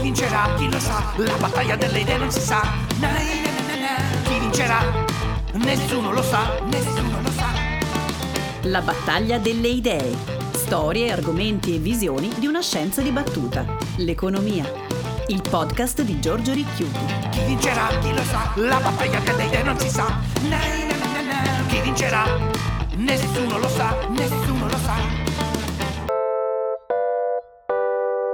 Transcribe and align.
Chi 0.00 0.06
vincerà? 0.06 0.54
Chi 0.56 0.70
lo 0.70 0.80
sa? 0.80 1.12
La 1.16 1.36
battaglia 1.36 1.76
delle 1.76 1.98
idee 1.98 2.16
non 2.16 2.30
si 2.30 2.40
sa. 2.40 2.62
Na, 3.00 3.08
na, 3.10 3.18
na, 3.18 3.66
na, 3.66 3.80
na. 3.80 4.22
Chi 4.22 4.38
vincerà? 4.38 4.80
Nessuno 5.52 6.10
lo 6.12 6.22
sa, 6.22 6.58
nessuno 6.70 7.20
lo 7.20 7.30
sa. 7.30 7.48
La 8.62 8.80
battaglia 8.80 9.36
delle 9.36 9.68
idee. 9.68 10.16
Storie, 10.52 11.12
argomenti 11.12 11.74
e 11.74 11.78
visioni 11.78 12.32
di 12.38 12.46
una 12.46 12.62
scienza 12.62 13.02
dibattuta. 13.02 13.66
L'economia. 13.96 14.64
Il 15.26 15.42
podcast 15.46 16.00
di 16.00 16.18
Giorgio 16.18 16.54
Ricchiuti. 16.54 17.28
Chi 17.32 17.44
vincerà? 17.44 17.88
Chi 18.00 18.14
lo 18.14 18.22
sa? 18.22 18.52
La 18.56 18.80
battaglia 18.80 19.18
delle 19.18 19.44
idee 19.44 19.62
non 19.62 19.78
si 19.78 19.90
sa. 19.90 20.18
Chi 21.68 21.80
vincerà? 21.82 22.24
Nessuno 22.96 23.58
lo 23.58 23.68
sa, 23.68 23.94
nessuno 24.08 24.66
lo 24.66 24.78
sa. 24.78 24.94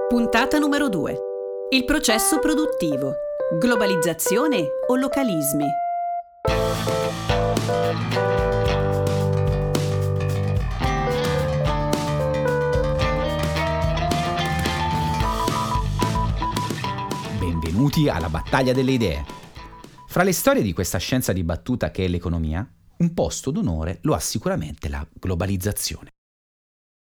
Puntata 0.08 0.58
numero 0.58 0.88
2. 0.88 1.25
Il 1.68 1.84
processo 1.84 2.38
produttivo. 2.38 3.14
Globalizzazione 3.58 4.68
o 4.86 4.94
localismi? 4.94 5.64
Benvenuti 17.40 18.08
alla 18.08 18.28
battaglia 18.28 18.72
delle 18.72 18.92
idee. 18.92 19.24
Fra 20.06 20.22
le 20.22 20.32
storie 20.32 20.62
di 20.62 20.72
questa 20.72 20.98
scienza 20.98 21.32
dibattuta 21.32 21.90
che 21.90 22.04
è 22.04 22.08
l'economia, 22.08 22.64
un 22.98 23.12
posto 23.12 23.50
d'onore 23.50 23.98
lo 24.02 24.14
ha 24.14 24.20
sicuramente 24.20 24.88
la 24.88 25.04
globalizzazione. 25.12 26.12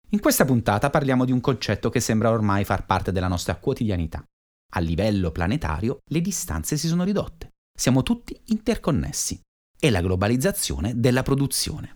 In 0.09 0.19
questa 0.19 0.43
puntata 0.43 0.89
parliamo 0.89 1.23
di 1.23 1.31
un 1.31 1.39
concetto 1.39 1.91
che 1.91 1.99
sembra 1.99 2.31
ormai 2.31 2.65
far 2.65 2.87
parte 2.87 3.11
della 3.11 3.27
nostra 3.27 3.57
quotidianità. 3.57 4.25
A 4.73 4.79
livello 4.79 5.31
planetario 5.31 5.99
le 6.09 6.21
distanze 6.21 6.77
si 6.77 6.87
sono 6.87 7.03
ridotte. 7.03 7.51
Siamo 7.77 8.03
tutti 8.03 8.39
interconnessi. 8.45 9.39
È 9.77 9.89
la 9.89 10.01
globalizzazione 10.01 10.99
della 10.99 11.23
produzione. 11.23 11.95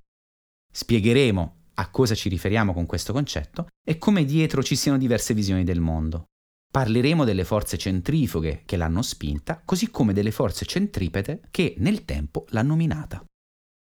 Spiegheremo 0.72 1.56
a 1.76 1.90
cosa 1.90 2.14
ci 2.14 2.30
riferiamo 2.30 2.74
con 2.74 2.86
questo 2.86 3.14
concetto 3.14 3.68
e 3.86 3.98
come 3.98 4.26
dietro 4.26 4.62
ci 4.62 4.76
siano 4.76 4.98
diverse 4.98 5.34
visioni 5.34 5.64
del 5.64 5.80
mondo. 5.80 6.26
Parleremo 6.72 7.24
delle 7.24 7.46
forze 7.46 7.78
centrifughe 7.78 8.64
che 8.66 8.78
l'hanno 8.78 9.02
spinta, 9.02 9.62
così 9.64 9.90
come 9.90 10.14
delle 10.14 10.32
forze 10.32 10.66
centripete 10.66 11.48
che 11.50 11.76
nel 11.78 12.06
tempo 12.06 12.46
l'hanno 12.50 12.76
minata. 12.76 13.24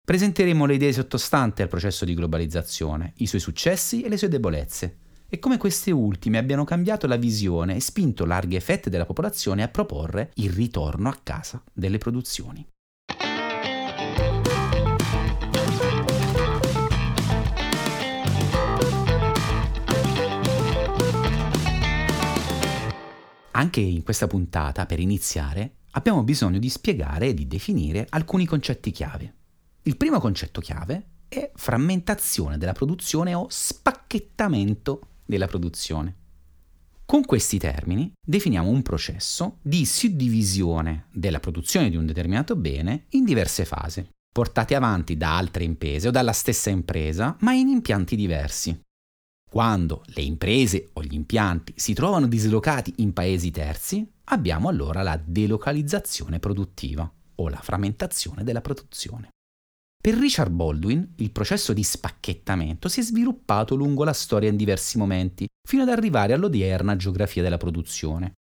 Presenteremo 0.07 0.65
le 0.65 0.75
idee 0.75 0.93
sottostanti 0.93 1.63
al 1.63 1.69
processo 1.69 2.05
di 2.05 2.15
globalizzazione, 2.15 3.15
i 3.17 3.27
suoi 3.27 3.41
successi 3.41 4.03
e 4.03 4.09
le 4.09 4.17
sue 4.17 4.29
debolezze, 4.29 4.99
e 5.31 5.39
come 5.39 5.59
queste 5.59 5.91
ultime 5.91 6.39
abbiano 6.39 6.65
cambiato 6.65 7.07
la 7.07 7.17
visione 7.17 7.77
e 7.77 7.81
spinto 7.81 8.25
larghe 8.25 8.61
fette 8.61 8.89
della 8.89 9.05
popolazione 9.05 9.63
a 9.63 9.69
proporre 9.69 10.31
il 10.37 10.51
ritorno 10.51 11.11
a 11.11 11.19
casa 11.23 11.63
delle 11.73 11.99
produzioni. 11.99 12.67
Anche 23.51 23.81
in 23.81 24.05
questa 24.05 24.29
puntata, 24.29 24.87
per 24.87 25.01
iniziare, 25.01 25.73
abbiamo 25.91 26.23
bisogno 26.23 26.59
di 26.59 26.69
spiegare 26.71 27.29
e 27.29 27.35
di 27.35 27.49
definire 27.49 28.07
alcuni 28.09 28.47
concetti 28.47 28.93
chiave. 28.93 29.35
Il 29.83 29.97
primo 29.97 30.21
concetto 30.21 30.61
chiave 30.61 31.07
è 31.29 31.51
frammentazione 31.55 32.57
della 32.57 32.73
produzione 32.73 33.35
o 33.35 33.47
spacchettamento 33.51 35.01
della 35.29 35.47
produzione. 35.47 36.17
Con 37.05 37.25
questi 37.25 37.59
termini 37.59 38.13
definiamo 38.21 38.71
un 38.71 38.83
processo 38.83 39.59
di 39.63 39.85
suddivisione 39.87 41.07
della 41.13 41.41
produzione 41.41 41.91
di 41.91 41.97
un 41.97 42.07
determinato 42.07 42.57
bene 42.57 43.05
in 43.11 43.25
diverse 43.25 43.65
fasi, 43.65 44.07
portate 44.33 44.75
avanti 44.75 45.17
da 45.17 45.37
altre 45.37 45.65
imprese 45.65 46.09
o 46.09 46.11
dalla 46.11 46.33
stessa 46.33 46.71
impresa, 46.71 47.37
ma 47.41 47.53
in 47.53 47.69
impianti 47.69 48.17
diversi. 48.17 48.79
Quando 49.51 50.03
le 50.07 50.23
imprese 50.23 50.91
o 50.95 51.03
gli 51.03 51.15
impianti 51.15 51.73
si 51.77 51.95
trovano 51.95 52.27
dislocati 52.27 52.95
in 52.99 53.13
paesi 53.13 53.51
terzi, 53.51 54.07
abbiamo 54.25 54.69
allora 54.69 55.03
la 55.03 55.19
delocalizzazione 55.23 56.39
produttiva 56.39 57.11
o 57.37 57.49
la 57.49 57.61
frammentazione 57.63 58.45
della 58.45 58.61
produzione. 58.61 59.31
Per 60.01 60.15
Richard 60.15 60.53
Baldwin 60.53 61.15
il 61.17 61.33
processo 61.33 61.73
di 61.73 61.83
spacchettamento 61.83 62.89
si 62.89 63.01
è 63.01 63.03
sviluppato 63.03 63.75
lungo 63.75 64.05
la 64.05 64.13
storia 64.13 64.49
in 64.49 64.57
diversi 64.57 64.97
momenti, 64.97 65.47
fino 65.67 65.83
ad 65.83 65.89
arrivare 65.89 66.33
all'odierna 66.33 66.95
geografia 66.95 67.43
della 67.43 67.57
produzione. 67.57 68.35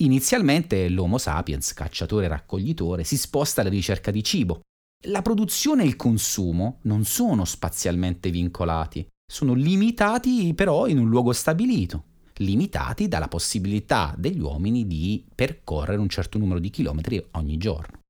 Inizialmente 0.00 0.88
l'Homo 0.88 1.18
sapiens, 1.18 1.72
cacciatore 1.74 2.24
e 2.24 2.28
raccoglitore, 2.28 3.04
si 3.04 3.16
sposta 3.16 3.60
alla 3.60 3.70
ricerca 3.70 4.10
di 4.10 4.24
cibo. 4.24 4.60
La 5.04 5.22
produzione 5.22 5.84
e 5.84 5.86
il 5.86 5.96
consumo 5.96 6.80
non 6.82 7.04
sono 7.04 7.44
spazialmente 7.44 8.30
vincolati, 8.30 9.06
sono 9.30 9.54
limitati 9.54 10.52
però 10.54 10.86
in 10.88 10.98
un 10.98 11.08
luogo 11.08 11.32
stabilito, 11.32 12.04
limitati 12.36 13.06
dalla 13.06 13.28
possibilità 13.28 14.14
degli 14.18 14.40
uomini 14.40 14.86
di 14.86 15.24
percorrere 15.34 16.00
un 16.00 16.08
certo 16.08 16.36
numero 16.36 16.58
di 16.58 16.70
chilometri 16.70 17.24
ogni 17.32 17.56
giorno. 17.58 18.00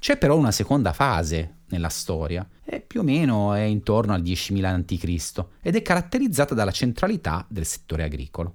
C'è 0.00 0.18
però 0.18 0.36
una 0.36 0.50
seconda 0.50 0.92
fase 0.92 1.61
nella 1.72 1.88
storia, 1.88 2.48
e 2.64 2.80
più 2.80 3.00
o 3.00 3.02
meno 3.02 3.52
è 3.52 3.62
intorno 3.62 4.12
al 4.12 4.22
10.000 4.22 4.64
a.C. 4.64 5.46
ed 5.60 5.74
è 5.74 5.82
caratterizzata 5.82 6.54
dalla 6.54 6.70
centralità 6.70 7.44
del 7.48 7.66
settore 7.66 8.04
agricolo. 8.04 8.54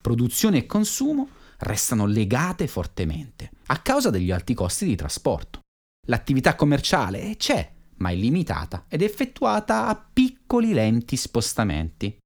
Produzione 0.00 0.58
e 0.58 0.66
consumo 0.66 1.28
restano 1.58 2.06
legate 2.06 2.66
fortemente 2.66 3.50
a 3.66 3.80
causa 3.80 4.10
degli 4.10 4.30
alti 4.30 4.54
costi 4.54 4.84
di 4.84 4.94
trasporto. 4.94 5.60
L'attività 6.06 6.54
commerciale 6.54 7.36
c'è, 7.36 7.72
ma 7.96 8.10
è 8.10 8.14
limitata 8.14 8.84
ed 8.88 9.02
è 9.02 9.04
effettuata 9.04 9.86
a 9.86 9.96
piccoli 9.96 10.72
lenti 10.72 11.16
spostamenti. 11.16 12.16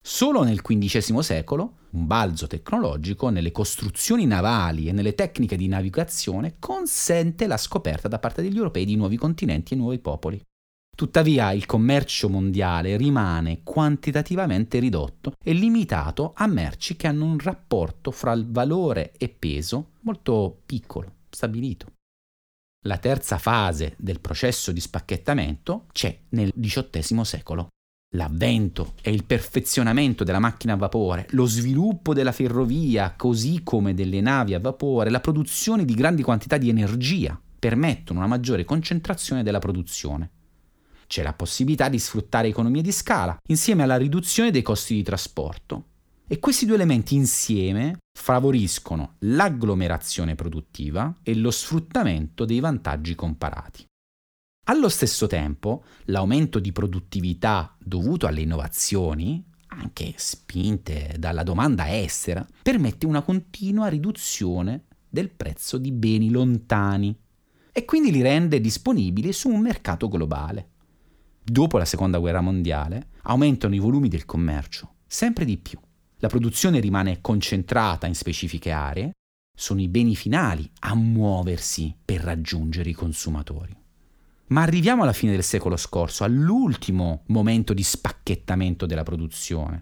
Solo 0.00 0.44
nel 0.44 0.62
XV 0.62 1.18
secolo 1.18 1.78
un 1.92 2.06
balzo 2.06 2.46
tecnologico 2.46 3.28
nelle 3.28 3.52
costruzioni 3.52 4.26
navali 4.26 4.88
e 4.88 4.92
nelle 4.92 5.14
tecniche 5.14 5.56
di 5.56 5.68
navigazione 5.68 6.56
consente 6.58 7.46
la 7.46 7.56
scoperta 7.56 8.08
da 8.08 8.18
parte 8.18 8.42
degli 8.42 8.56
europei 8.56 8.84
di 8.84 8.96
nuovi 8.96 9.16
continenti 9.16 9.74
e 9.74 9.76
nuovi 9.76 9.98
popoli. 9.98 10.40
Tuttavia 10.94 11.52
il 11.52 11.64
commercio 11.64 12.28
mondiale 12.28 12.96
rimane 12.96 13.62
quantitativamente 13.62 14.78
ridotto 14.78 15.32
e 15.42 15.52
limitato 15.52 16.32
a 16.36 16.46
merci 16.46 16.96
che 16.96 17.06
hanno 17.06 17.24
un 17.24 17.38
rapporto 17.38 18.10
fra 18.10 18.32
il 18.32 18.46
valore 18.50 19.12
e 19.16 19.28
peso 19.30 19.92
molto 20.00 20.60
piccolo, 20.66 21.14
stabilito. 21.30 21.86
La 22.84 22.98
terza 22.98 23.38
fase 23.38 23.94
del 23.96 24.20
processo 24.20 24.72
di 24.72 24.80
spacchettamento 24.80 25.86
c'è 25.92 26.18
nel 26.30 26.52
XVIII 26.52 27.24
secolo. 27.24 27.68
L'avvento 28.14 28.92
e 29.00 29.10
il 29.10 29.24
perfezionamento 29.24 30.22
della 30.22 30.38
macchina 30.38 30.74
a 30.74 30.76
vapore, 30.76 31.26
lo 31.30 31.46
sviluppo 31.46 32.12
della 32.12 32.32
ferrovia, 32.32 33.14
così 33.16 33.62
come 33.62 33.94
delle 33.94 34.20
navi 34.20 34.52
a 34.52 34.60
vapore, 34.60 35.08
la 35.08 35.20
produzione 35.20 35.86
di 35.86 35.94
grandi 35.94 36.22
quantità 36.22 36.58
di 36.58 36.68
energia 36.68 37.40
permettono 37.58 38.18
una 38.18 38.28
maggiore 38.28 38.64
concentrazione 38.64 39.42
della 39.42 39.60
produzione. 39.60 40.30
C'è 41.06 41.22
la 41.22 41.32
possibilità 41.32 41.88
di 41.88 41.98
sfruttare 41.98 42.48
economie 42.48 42.82
di 42.82 42.92
scala, 42.92 43.36
insieme 43.48 43.82
alla 43.82 43.96
riduzione 43.96 44.50
dei 44.50 44.62
costi 44.62 44.94
di 44.94 45.02
trasporto. 45.02 45.86
E 46.26 46.38
questi 46.38 46.66
due 46.66 46.74
elementi 46.74 47.14
insieme 47.14 47.98
favoriscono 48.12 49.14
l'agglomerazione 49.20 50.34
produttiva 50.34 51.14
e 51.22 51.34
lo 51.34 51.50
sfruttamento 51.50 52.44
dei 52.44 52.60
vantaggi 52.60 53.14
comparati. 53.14 53.86
Allo 54.66 54.88
stesso 54.88 55.26
tempo, 55.26 55.82
l'aumento 56.04 56.60
di 56.60 56.70
produttività 56.70 57.76
dovuto 57.82 58.28
alle 58.28 58.42
innovazioni, 58.42 59.44
anche 59.66 60.14
spinte 60.16 61.16
dalla 61.18 61.42
domanda 61.42 61.98
estera, 61.98 62.46
permette 62.62 63.04
una 63.04 63.22
continua 63.22 63.88
riduzione 63.88 64.84
del 65.08 65.30
prezzo 65.30 65.78
di 65.78 65.90
beni 65.90 66.30
lontani 66.30 67.18
e 67.72 67.84
quindi 67.84 68.12
li 68.12 68.22
rende 68.22 68.60
disponibili 68.60 69.32
su 69.32 69.48
un 69.48 69.60
mercato 69.60 70.06
globale. 70.06 70.68
Dopo 71.42 71.76
la 71.76 71.84
Seconda 71.84 72.18
Guerra 72.18 72.40
Mondiale 72.40 73.08
aumentano 73.22 73.74
i 73.74 73.80
volumi 73.80 74.08
del 74.08 74.24
commercio 74.24 74.94
sempre 75.12 75.44
di 75.44 75.58
più. 75.58 75.78
La 76.18 76.28
produzione 76.28 76.78
rimane 76.78 77.20
concentrata 77.20 78.06
in 78.06 78.14
specifiche 78.14 78.70
aree, 78.70 79.10
sono 79.54 79.80
i 79.80 79.88
beni 79.88 80.14
finali 80.14 80.70
a 80.80 80.94
muoversi 80.94 81.94
per 82.02 82.20
raggiungere 82.20 82.90
i 82.90 82.94
consumatori. 82.94 83.81
Ma 84.52 84.62
arriviamo 84.62 85.02
alla 85.02 85.14
fine 85.14 85.32
del 85.32 85.42
secolo 85.42 85.76
scorso, 85.76 86.24
all'ultimo 86.24 87.22
momento 87.28 87.72
di 87.72 87.82
spacchettamento 87.82 88.84
della 88.84 89.02
produzione. 89.02 89.80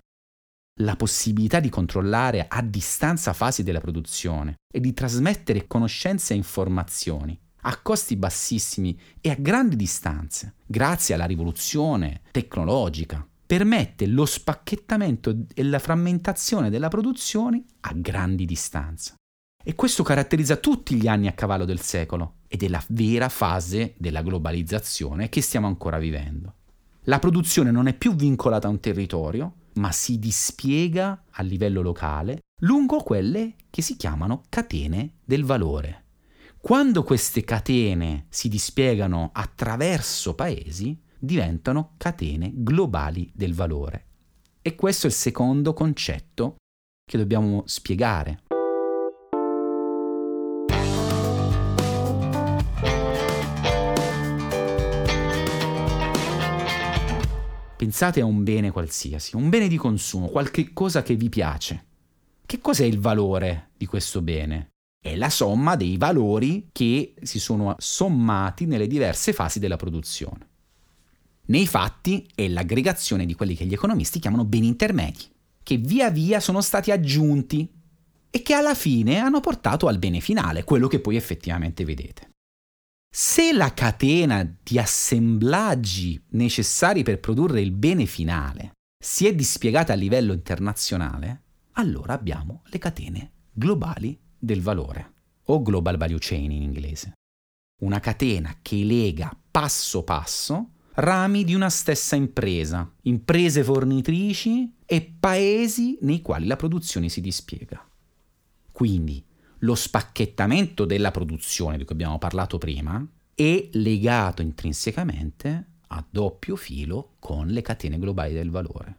La 0.82 0.94
possibilità 0.94 1.58
di 1.58 1.68
controllare 1.68 2.46
a 2.48 2.62
distanza 2.62 3.32
fasi 3.32 3.64
della 3.64 3.80
produzione 3.80 4.54
e 4.72 4.78
di 4.78 4.94
trasmettere 4.94 5.66
conoscenze 5.66 6.34
e 6.34 6.36
informazioni 6.36 7.38
a 7.62 7.78
costi 7.82 8.16
bassissimi 8.16 8.98
e 9.20 9.30
a 9.30 9.36
grandi 9.38 9.76
distanze, 9.76 10.54
grazie 10.64 11.14
alla 11.14 11.26
rivoluzione 11.26 12.22
tecnologica 12.30 13.26
permette 13.44 14.06
lo 14.06 14.24
spacchettamento 14.24 15.46
e 15.52 15.64
la 15.64 15.80
frammentazione 15.80 16.70
della 16.70 16.88
produzione 16.88 17.64
a 17.80 17.92
grandi 17.94 18.46
distanze. 18.46 19.14
E 19.62 19.74
questo 19.74 20.04
caratterizza 20.04 20.56
tutti 20.56 20.94
gli 20.94 21.08
anni 21.08 21.26
a 21.26 21.32
cavallo 21.32 21.64
del 21.64 21.80
secolo 21.80 22.36
ed 22.52 22.64
è 22.64 22.68
la 22.68 22.82
vera 22.88 23.28
fase 23.28 23.94
della 23.96 24.22
globalizzazione 24.22 25.28
che 25.28 25.40
stiamo 25.40 25.68
ancora 25.68 25.98
vivendo. 25.98 26.54
La 27.04 27.20
produzione 27.20 27.70
non 27.70 27.86
è 27.86 27.94
più 27.94 28.16
vincolata 28.16 28.66
a 28.66 28.70
un 28.70 28.80
territorio, 28.80 29.54
ma 29.74 29.92
si 29.92 30.18
dispiega 30.18 31.26
a 31.30 31.42
livello 31.44 31.80
locale 31.80 32.40
lungo 32.62 33.04
quelle 33.04 33.54
che 33.70 33.82
si 33.82 33.96
chiamano 33.96 34.42
catene 34.48 35.18
del 35.24 35.44
valore. 35.44 36.06
Quando 36.60 37.04
queste 37.04 37.44
catene 37.44 38.26
si 38.30 38.48
dispiegano 38.48 39.30
attraverso 39.32 40.34
paesi, 40.34 41.00
diventano 41.16 41.92
catene 41.98 42.50
globali 42.52 43.30
del 43.32 43.54
valore. 43.54 44.06
E 44.60 44.74
questo 44.74 45.06
è 45.06 45.10
il 45.10 45.14
secondo 45.14 45.72
concetto 45.72 46.56
che 47.08 47.16
dobbiamo 47.16 47.62
spiegare. 47.66 48.42
Pensate 57.80 58.20
a 58.20 58.26
un 58.26 58.44
bene 58.44 58.70
qualsiasi, 58.70 59.36
un 59.36 59.48
bene 59.48 59.66
di 59.66 59.78
consumo, 59.78 60.28
qualche 60.28 60.74
cosa 60.74 61.02
che 61.02 61.14
vi 61.14 61.30
piace. 61.30 61.86
Che 62.44 62.58
cos'è 62.58 62.84
il 62.84 62.98
valore 62.98 63.70
di 63.74 63.86
questo 63.86 64.20
bene? 64.20 64.72
È 65.02 65.16
la 65.16 65.30
somma 65.30 65.76
dei 65.76 65.96
valori 65.96 66.68
che 66.72 67.14
si 67.22 67.40
sono 67.40 67.74
sommati 67.78 68.66
nelle 68.66 68.86
diverse 68.86 69.32
fasi 69.32 69.58
della 69.58 69.76
produzione. 69.76 70.48
Nei 71.46 71.66
fatti 71.66 72.28
è 72.34 72.48
l'aggregazione 72.48 73.24
di 73.24 73.32
quelli 73.32 73.56
che 73.56 73.64
gli 73.64 73.72
economisti 73.72 74.18
chiamano 74.18 74.44
beni 74.44 74.66
intermedi, 74.66 75.24
che 75.62 75.78
via 75.78 76.10
via 76.10 76.38
sono 76.38 76.60
stati 76.60 76.90
aggiunti 76.90 77.66
e 78.28 78.42
che 78.42 78.52
alla 78.52 78.74
fine 78.74 79.20
hanno 79.20 79.40
portato 79.40 79.88
al 79.88 79.98
bene 79.98 80.20
finale, 80.20 80.64
quello 80.64 80.86
che 80.86 81.00
poi 81.00 81.16
effettivamente 81.16 81.86
vedete. 81.86 82.29
Se 83.12 83.52
la 83.52 83.74
catena 83.74 84.48
di 84.62 84.78
assemblaggi 84.78 86.22
necessari 86.28 87.02
per 87.02 87.18
produrre 87.18 87.60
il 87.60 87.72
bene 87.72 88.06
finale 88.06 88.74
si 88.96 89.26
è 89.26 89.34
dispiegata 89.34 89.94
a 89.94 89.96
livello 89.96 90.32
internazionale, 90.32 91.42
allora 91.72 92.12
abbiamo 92.12 92.62
le 92.66 92.78
catene 92.78 93.32
globali 93.52 94.16
del 94.38 94.62
valore, 94.62 95.12
o 95.46 95.60
global 95.60 95.96
value 95.96 96.18
chain 96.20 96.52
in 96.52 96.62
inglese. 96.62 97.14
Una 97.80 97.98
catena 97.98 98.58
che 98.62 98.76
lega 98.84 99.36
passo 99.50 100.04
passo 100.04 100.70
rami 100.94 101.42
di 101.42 101.54
una 101.54 101.68
stessa 101.68 102.14
impresa, 102.14 102.88
imprese 103.02 103.64
fornitrici 103.64 104.72
e 104.86 105.02
paesi 105.18 105.98
nei 106.02 106.22
quali 106.22 106.46
la 106.46 106.56
produzione 106.56 107.08
si 107.08 107.20
dispiega. 107.20 107.84
Quindi 108.70 109.24
lo 109.60 109.74
spacchettamento 109.74 110.84
della 110.84 111.10
produzione 111.10 111.76
di 111.76 111.84
cui 111.84 111.94
abbiamo 111.94 112.18
parlato 112.18 112.58
prima 112.58 113.04
è 113.34 113.68
legato 113.72 114.42
intrinsecamente 114.42 115.66
a 115.88 116.04
doppio 116.08 116.56
filo 116.56 117.14
con 117.18 117.48
le 117.48 117.62
catene 117.62 117.98
globali 117.98 118.32
del 118.32 118.50
valore. 118.50 118.98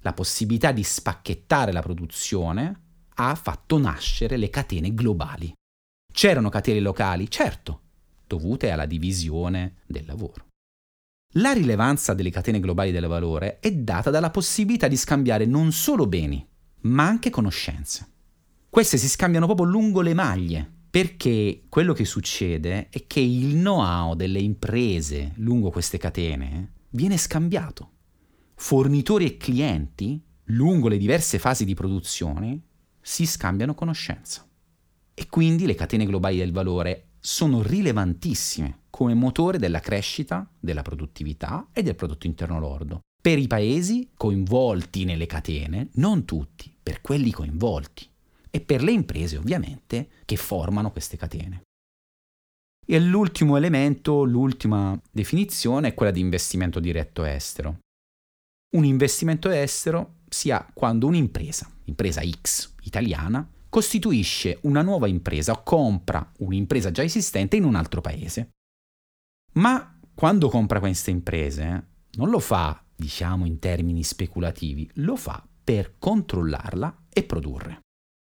La 0.00 0.12
possibilità 0.12 0.72
di 0.72 0.82
spacchettare 0.82 1.72
la 1.72 1.82
produzione 1.82 2.80
ha 3.14 3.34
fatto 3.34 3.78
nascere 3.78 4.36
le 4.36 4.50
catene 4.50 4.94
globali. 4.94 5.52
C'erano 6.12 6.48
catene 6.48 6.80
locali, 6.80 7.30
certo, 7.30 7.80
dovute 8.26 8.70
alla 8.70 8.86
divisione 8.86 9.76
del 9.86 10.04
lavoro. 10.06 10.48
La 11.38 11.52
rilevanza 11.52 12.14
delle 12.14 12.30
catene 12.30 12.60
globali 12.60 12.92
del 12.92 13.06
valore 13.06 13.58
è 13.58 13.72
data 13.72 14.10
dalla 14.10 14.30
possibilità 14.30 14.88
di 14.88 14.96
scambiare 14.96 15.46
non 15.46 15.72
solo 15.72 16.06
beni, 16.06 16.46
ma 16.82 17.06
anche 17.06 17.30
conoscenze. 17.30 18.12
Queste 18.74 18.98
si 18.98 19.08
scambiano 19.08 19.46
proprio 19.46 19.68
lungo 19.68 20.00
le 20.00 20.14
maglie, 20.14 20.68
perché 20.90 21.62
quello 21.68 21.92
che 21.92 22.04
succede 22.04 22.88
è 22.88 23.06
che 23.06 23.20
il 23.20 23.52
know-how 23.52 24.16
delle 24.16 24.40
imprese 24.40 25.30
lungo 25.36 25.70
queste 25.70 25.96
catene 25.96 26.72
viene 26.90 27.16
scambiato. 27.16 27.90
Fornitori 28.56 29.26
e 29.26 29.36
clienti, 29.36 30.20
lungo 30.46 30.88
le 30.88 30.98
diverse 30.98 31.38
fasi 31.38 31.64
di 31.64 31.74
produzione, 31.74 32.62
si 33.00 33.26
scambiano 33.26 33.76
conoscenza. 33.76 34.44
E 35.14 35.28
quindi 35.28 35.66
le 35.66 35.76
catene 35.76 36.04
globali 36.04 36.38
del 36.38 36.50
valore 36.50 37.10
sono 37.20 37.62
rilevantissime 37.62 38.80
come 38.90 39.14
motore 39.14 39.58
della 39.58 39.78
crescita, 39.78 40.50
della 40.58 40.82
produttività 40.82 41.68
e 41.72 41.84
del 41.84 41.94
prodotto 41.94 42.26
interno 42.26 42.58
lordo. 42.58 43.02
Per 43.22 43.38
i 43.38 43.46
paesi 43.46 44.10
coinvolti 44.16 45.04
nelle 45.04 45.26
catene, 45.26 45.90
non 45.92 46.24
tutti, 46.24 46.76
per 46.82 47.00
quelli 47.02 47.30
coinvolti 47.30 48.08
e 48.54 48.60
per 48.60 48.84
le 48.84 48.92
imprese 48.92 49.36
ovviamente 49.36 50.10
che 50.24 50.36
formano 50.36 50.92
queste 50.92 51.16
catene. 51.16 51.62
E 52.86 53.00
l'ultimo 53.00 53.56
elemento, 53.56 54.22
l'ultima 54.22 54.96
definizione 55.10 55.88
è 55.88 55.94
quella 55.94 56.12
di 56.12 56.20
investimento 56.20 56.78
diretto 56.78 57.24
estero. 57.24 57.78
Un 58.76 58.84
investimento 58.84 59.50
estero 59.50 60.18
sia 60.28 60.64
quando 60.72 61.08
un'impresa, 61.08 61.68
impresa 61.86 62.22
X 62.22 62.74
italiana, 62.82 63.44
costituisce 63.68 64.58
una 64.62 64.82
nuova 64.82 65.08
impresa 65.08 65.50
o 65.50 65.64
compra 65.64 66.32
un'impresa 66.38 66.92
già 66.92 67.02
esistente 67.02 67.56
in 67.56 67.64
un 67.64 67.74
altro 67.74 68.00
paese. 68.00 68.50
Ma 69.54 69.98
quando 70.14 70.48
compra 70.48 70.78
queste 70.78 71.10
imprese 71.10 71.88
non 72.12 72.30
lo 72.30 72.38
fa, 72.38 72.84
diciamo 72.94 73.46
in 73.46 73.58
termini 73.58 74.04
speculativi, 74.04 74.88
lo 74.94 75.16
fa 75.16 75.44
per 75.64 75.98
controllarla 75.98 77.06
e 77.12 77.24
produrre. 77.24 77.83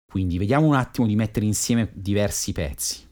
Quindi 0.10 0.38
vediamo 0.38 0.66
un 0.66 0.76
attimo 0.76 1.06
di 1.06 1.16
mettere 1.16 1.46
insieme 1.46 1.92
diversi 1.94 2.54
pezzi. 2.54 3.06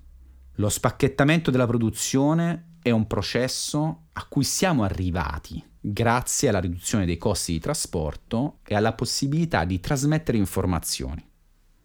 Lo 0.56 0.70
spacchettamento 0.70 1.52
della 1.52 1.68
produzione 1.68 2.78
è 2.82 2.90
un 2.92 3.06
processo 3.06 4.06
a 4.14 4.26
cui 4.28 4.44
siamo 4.46 4.84
arrivati 4.84 5.64
grazie 5.82 6.50
alla 6.50 6.60
riduzione 6.60 7.06
dei 7.06 7.18
costi 7.18 7.52
di 7.52 7.60
trasporto 7.60 8.60
e 8.66 8.76
alla 8.76 8.94
possibilità 8.94 9.66
di 9.66 9.80
trasmettere 9.80 10.38
informazioni. 10.38 11.24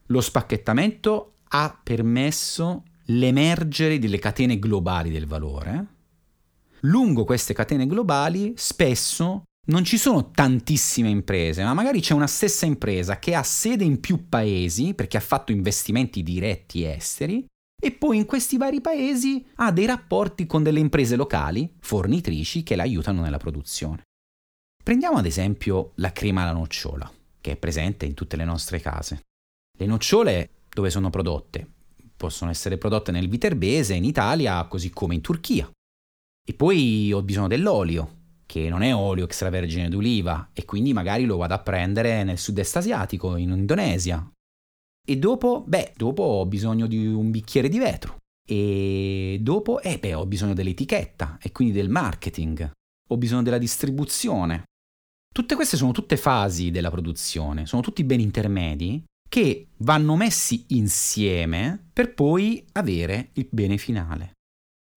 Lo 0.07 0.21
spacchettamento 0.21 1.35
ha 1.49 1.79
permesso 1.83 2.85
l'emergere 3.07 3.99
delle 3.99 4.19
catene 4.19 4.59
globali 4.59 5.11
del 5.11 5.27
valore. 5.27 5.87
Lungo 6.81 7.25
queste 7.25 7.53
catene 7.53 7.87
globali 7.87 8.55
spesso 8.57 9.43
non 9.67 9.85
ci 9.85 9.99
sono 9.99 10.31
tantissime 10.31 11.11
imprese, 11.11 11.63
ma 11.63 11.75
magari 11.75 12.01
c'è 12.01 12.15
una 12.15 12.27
stessa 12.27 12.67
impresa 12.67 13.19
che 13.19 13.35
ha 13.35 13.43
sede 13.43 13.85
in 13.85 14.01
più 14.01 14.29
paesi 14.29 14.95
perché 14.95 15.17
ha 15.17 15.21
fatto 15.21 15.53
investimenti 15.53 16.23
diretti 16.23 16.85
esteri 16.85 17.45
e 17.83 17.93
poi 17.93 18.19
in 18.19 18.27
questi 18.27 18.57
vari 18.57 18.81
paesi 18.81 19.45
ha 19.57 19.73
dei 19.73 19.87
rapporti 19.87 20.47
con 20.47 20.63
delle 20.63 20.81
imprese 20.81 21.17
locali, 21.17 21.77
fornitrici, 21.81 22.63
che 22.63 22.77
la 22.77 22.83
aiutano 22.83 23.23
nella 23.23 23.39
produzione. 23.39 24.03
Prendiamo 24.83 25.19
ad 25.19 25.27
esempio 25.27 25.93
la 25.97 26.13
crema 26.13 26.43
alla 26.43 26.53
nocciola, 26.53 27.11
che 27.41 27.53
è 27.53 27.57
presente 27.57 28.07
in 28.07 28.15
tutte 28.15 28.37
le 28.37 28.45
nostre 28.45 28.81
case. 28.81 29.21
Le 29.79 29.87
nocciole 29.87 30.51
dove 30.69 30.91
sono 30.91 31.11
prodotte? 31.11 31.67
Possono 32.17 32.51
essere 32.51 32.77
prodotte 32.77 33.13
nel 33.13 33.29
Viterbese, 33.29 33.95
in 33.95 34.05
Italia, 34.05 34.63
così 34.67 34.91
come 34.91 35.15
in 35.15 35.23
Turchia. 35.23 35.71
E 36.47 36.55
poi 36.55 37.13
ho 37.13 37.23
bisogno 37.23 37.49
dell'olio, 37.49 38.20
che 38.51 38.69
non 38.69 38.83
è 38.83 38.93
olio 38.93 39.27
extravergine 39.27 39.89
d'oliva 39.89 40.51
e 40.53 40.65
quindi 40.65 40.93
magari 40.93 41.25
lo 41.25 41.37
vado 41.37 41.55
a 41.55 41.61
prendere 41.61 42.25
nel 42.25 42.37
sud-est 42.37 42.79
asiatico, 42.79 43.37
in 43.37 43.51
Indonesia. 43.51 44.29
E 45.07 45.17
dopo, 45.19 45.63
beh, 45.65 45.93
dopo 45.97 46.25
ho 46.25 46.47
bisogno 46.47 46.89
di 46.89 47.07
un 47.07 47.31
bicchiere 47.31 47.69
di 47.69 47.79
vetro. 47.79 48.17
E 48.45 49.39
dopo, 49.41 49.81
eh 49.81 50.01
beh, 50.01 50.15
ho 50.15 50.27
bisogno 50.27 50.55
dell'etichetta 50.55 51.39
e 51.41 51.53
quindi 51.53 51.73
del 51.73 51.91
marketing. 51.91 52.69
Ho 53.11 53.17
bisogno 53.17 53.43
della 53.43 53.57
distribuzione. 53.57 54.65
Tutte 55.33 55.55
queste 55.55 55.77
sono 55.77 55.93
tutte 55.93 56.17
fasi 56.17 56.73
della 56.73 56.91
produzione, 56.91 57.67
sono 57.67 57.83
tutti 57.83 58.03
beni 58.03 58.25
intermedi 58.25 59.05
che 59.29 59.69
vanno 59.77 60.17
messi 60.17 60.65
insieme 60.71 61.89
per 61.93 62.15
poi 62.15 62.67
avere 62.73 63.31
il 63.35 63.47
bene 63.49 63.77
finale 63.77 64.33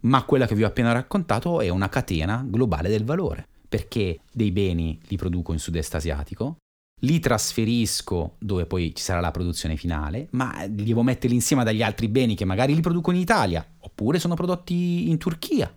ma 0.03 0.23
quella 0.23 0.47
che 0.47 0.55
vi 0.55 0.63
ho 0.63 0.67
appena 0.67 0.91
raccontato 0.91 1.61
è 1.61 1.69
una 1.69 1.89
catena 1.89 2.45
globale 2.47 2.89
del 2.89 3.03
valore, 3.03 3.47
perché 3.67 4.21
dei 4.31 4.51
beni 4.51 4.99
li 5.07 5.17
produco 5.17 5.53
in 5.53 5.59
sud-est 5.59 5.95
asiatico, 5.95 6.57
li 7.01 7.19
trasferisco 7.19 8.35
dove 8.39 8.65
poi 8.65 8.93
ci 8.95 9.03
sarà 9.03 9.19
la 9.19 9.31
produzione 9.31 9.75
finale, 9.75 10.27
ma 10.31 10.65
devo 10.69 11.03
metterli 11.03 11.35
insieme 11.35 11.63
agli 11.63 11.81
altri 11.81 12.07
beni 12.07 12.35
che 12.35 12.45
magari 12.45 12.73
li 12.73 12.81
produco 12.81 13.11
in 13.11 13.17
Italia, 13.17 13.65
oppure 13.79 14.19
sono 14.19 14.35
prodotti 14.35 15.09
in 15.09 15.17
Turchia. 15.17 15.73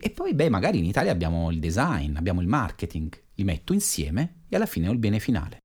E 0.00 0.10
poi, 0.10 0.34
beh, 0.34 0.48
magari 0.48 0.78
in 0.78 0.84
Italia 0.84 1.10
abbiamo 1.10 1.50
il 1.50 1.58
design, 1.58 2.16
abbiamo 2.16 2.40
il 2.40 2.46
marketing, 2.46 3.10
li 3.34 3.44
metto 3.44 3.72
insieme 3.72 4.44
e 4.48 4.56
alla 4.56 4.66
fine 4.66 4.88
ho 4.88 4.92
il 4.92 4.98
bene 4.98 5.18
finale. 5.18 5.58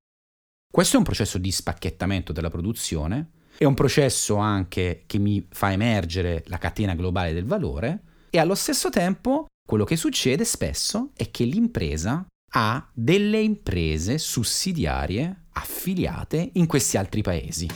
Questo 0.72 0.96
è 0.96 0.98
un 0.98 1.06
processo 1.06 1.38
di 1.38 1.52
spacchettamento 1.52 2.34
della 2.34 2.50
produzione 2.50 3.33
è 3.58 3.66
un 3.66 3.74
processo 3.74 4.38
anche 4.38 5.04
che 5.06 5.20
mi 5.20 5.46
fa 5.50 5.72
emergere 5.72 6.44
la 6.48 6.58
catena 6.58 6.96
globale 6.96 7.34
del 7.34 7.46
valore 7.46 8.02
e 8.30 8.40
allo 8.40 8.56
stesso 8.56 8.90
tempo 8.90 9.46
quello 9.66 9.86
che 9.86 9.96
succede 9.96 10.44
spesso 10.44 11.12
è 11.16 11.32
che 11.32 11.46
l'impresa 11.46 12.26
ha 12.56 12.90
delle 12.94 13.40
imprese 13.40 14.18
sussidiarie 14.18 15.46
affiliate 15.54 16.52
in 16.54 16.66
questi 16.66 16.98
altri 16.98 17.22
paesi. 17.22 17.68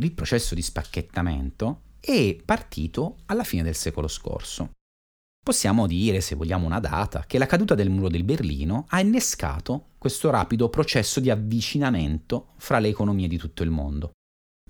Il 0.00 0.12
processo 0.12 0.54
di 0.54 0.62
spacchettamento 0.62 1.82
è 2.00 2.36
partito 2.44 3.16
alla 3.26 3.44
fine 3.44 3.64
del 3.64 3.74
secolo 3.74 4.06
scorso. 4.06 4.70
Possiamo 5.48 5.86
dire, 5.86 6.20
se 6.20 6.34
vogliamo 6.34 6.66
una 6.66 6.78
data, 6.78 7.24
che 7.26 7.38
la 7.38 7.46
caduta 7.46 7.74
del 7.74 7.88
muro 7.88 8.10
del 8.10 8.22
Berlino 8.22 8.84
ha 8.90 9.00
innescato 9.00 9.92
questo 9.96 10.28
rapido 10.28 10.68
processo 10.68 11.20
di 11.20 11.30
avvicinamento 11.30 12.48
fra 12.58 12.78
le 12.78 12.88
economie 12.88 13.28
di 13.28 13.38
tutto 13.38 13.62
il 13.62 13.70
mondo. 13.70 14.10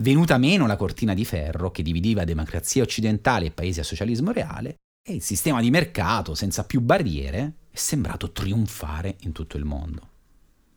Venuta 0.01 0.39
meno 0.39 0.69
la 0.69 0.77
cortina 0.77 1.15
di 1.15 1.25
ferro 1.25 1.73
che 1.73 1.83
divideva 1.83 2.23
democrazie 2.23 2.81
occidentali 2.81 3.47
e 3.47 3.51
paesi 3.51 3.81
a 3.81 3.83
socialismo 3.83 4.31
reale, 4.31 4.77
e 5.05 5.15
il 5.15 5.21
sistema 5.21 5.61
di 5.61 5.69
mercato 5.69 6.37
senza 6.37 6.63
più 6.63 6.81
barriere 6.81 7.55
è 7.71 7.77
sembrato 7.77 8.31
trionfare 8.31 9.17
in 9.23 9.33
tutto 9.33 9.57
il 9.57 9.65
mondo. 9.65 10.11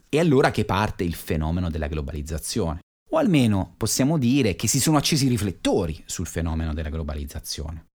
E 0.10 0.17
allora 0.17 0.50
che 0.50 0.65
parte 0.65 1.03
il 1.03 1.13
fenomeno 1.13 1.70
della 1.70 1.86
globalizzazione. 1.86 2.79
O 3.12 3.17
almeno 3.17 3.75
possiamo 3.77 4.17
dire 4.17 4.55
che 4.55 4.67
si 4.67 4.79
sono 4.79 4.98
accesi 4.98 5.27
i 5.27 5.29
riflettori 5.29 6.01
sul 6.08 6.25
fenomeno 6.25 6.74
della 6.74 6.89
globalizzazione. 6.89 7.89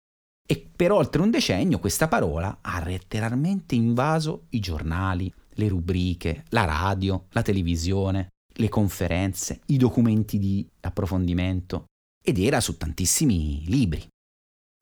E 0.49 0.71
per 0.73 0.91
oltre 0.91 1.21
un 1.21 1.29
decennio 1.29 1.77
questa 1.77 2.07
parola 2.07 2.59
ha 2.61 2.81
letteralmente 2.81 3.75
invaso 3.75 4.45
i 4.51 4.59
giornali, 4.59 5.31
le 5.55 5.67
rubriche, 5.67 6.45
la 6.49 6.63
radio, 6.63 7.25
la 7.31 7.41
televisione, 7.41 8.29
le 8.53 8.69
conferenze, 8.69 9.59
i 9.65 9.77
documenti 9.77 10.39
di 10.39 10.65
approfondimento 10.81 11.87
ed 12.23 12.39
era 12.39 12.61
su 12.61 12.77
tantissimi 12.77 13.63
libri. 13.65 14.07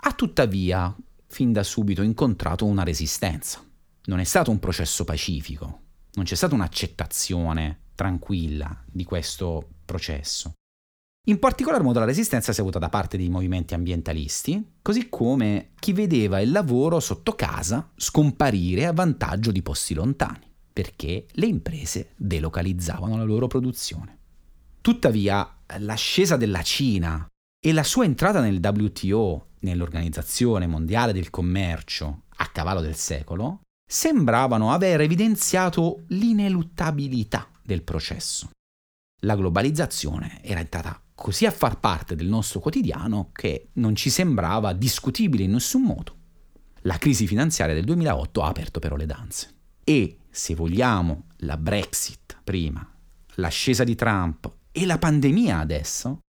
Ha 0.03 0.13
tuttavia 0.13 0.95
fin 1.27 1.51
da 1.51 1.63
subito 1.63 2.03
incontrato 2.03 2.65
una 2.65 2.83
resistenza. 2.83 3.63
Non 4.05 4.19
è 4.19 4.23
stato 4.23 4.51
un 4.51 4.59
processo 4.59 5.03
pacifico, 5.03 5.81
non 6.13 6.25
c'è 6.25 6.35
stata 6.35 6.53
un'accettazione 6.53 7.79
tranquilla 7.95 8.83
di 8.85 9.03
questo 9.03 9.67
processo. 9.83 10.53
In 11.27 11.39
particolar 11.39 11.81
modo 11.81 11.97
la 11.97 12.05
resistenza 12.05 12.53
si 12.53 12.59
è 12.59 12.61
avuta 12.61 12.77
da 12.77 12.89
parte 12.89 13.17
dei 13.17 13.29
movimenti 13.29 13.73
ambientalisti, 13.73 14.73
così 14.83 15.09
come 15.09 15.71
chi 15.79 15.91
vedeva 15.91 16.39
il 16.39 16.51
lavoro 16.51 16.99
sotto 16.99 17.33
casa 17.33 17.89
scomparire 17.95 18.85
a 18.85 18.93
vantaggio 18.93 19.51
di 19.51 19.63
posti 19.63 19.95
lontani, 19.95 20.47
perché 20.71 21.25
le 21.31 21.47
imprese 21.47 22.11
delocalizzavano 22.15 23.17
la 23.17 23.23
loro 23.23 23.47
produzione. 23.47 24.19
Tuttavia, 24.81 25.61
l'ascesa 25.79 26.37
della 26.37 26.61
Cina 26.61 27.27
e 27.59 27.73
la 27.73 27.83
sua 27.83 28.05
entrata 28.05 28.39
nel 28.39 28.59
WTO, 28.61 29.47
nell'Organizzazione 29.61 30.67
Mondiale 30.67 31.11
del 31.11 31.31
Commercio, 31.31 32.25
a 32.35 32.45
cavallo 32.49 32.81
del 32.81 32.95
secolo, 32.95 33.61
sembravano 33.83 34.71
aver 34.71 35.01
evidenziato 35.01 36.03
l'ineluttabilità 36.09 37.49
del 37.63 37.81
processo. 37.81 38.51
La 39.21 39.35
globalizzazione 39.35 40.39
era 40.43 40.59
entrata 40.59 40.99
così 41.15 41.45
a 41.45 41.51
far 41.51 41.79
parte 41.79 42.15
del 42.15 42.27
nostro 42.27 42.59
quotidiano 42.59 43.29
che 43.31 43.69
non 43.73 43.95
ci 43.95 44.09
sembrava 44.09 44.73
discutibile 44.73 45.43
in 45.43 45.51
nessun 45.51 45.81
modo. 45.81 46.15
La 46.81 46.97
crisi 46.97 47.25
finanziaria 47.25 47.73
del 47.73 47.85
2008 47.85 48.43
ha 48.43 48.47
aperto 48.47 48.79
però 48.79 48.95
le 48.95 49.05
danze. 49.05 49.49
E, 49.83 50.17
se 50.29 50.53
vogliamo, 50.53 51.27
la 51.37 51.57
Brexit 51.57 52.37
prima, 52.43 52.87
l'ascesa 53.35 53.83
di 53.83 53.95
Trump 53.95 54.51
e 54.71 54.85
la 54.85 54.97
pandemia 54.97 55.59
adesso 55.59 56.19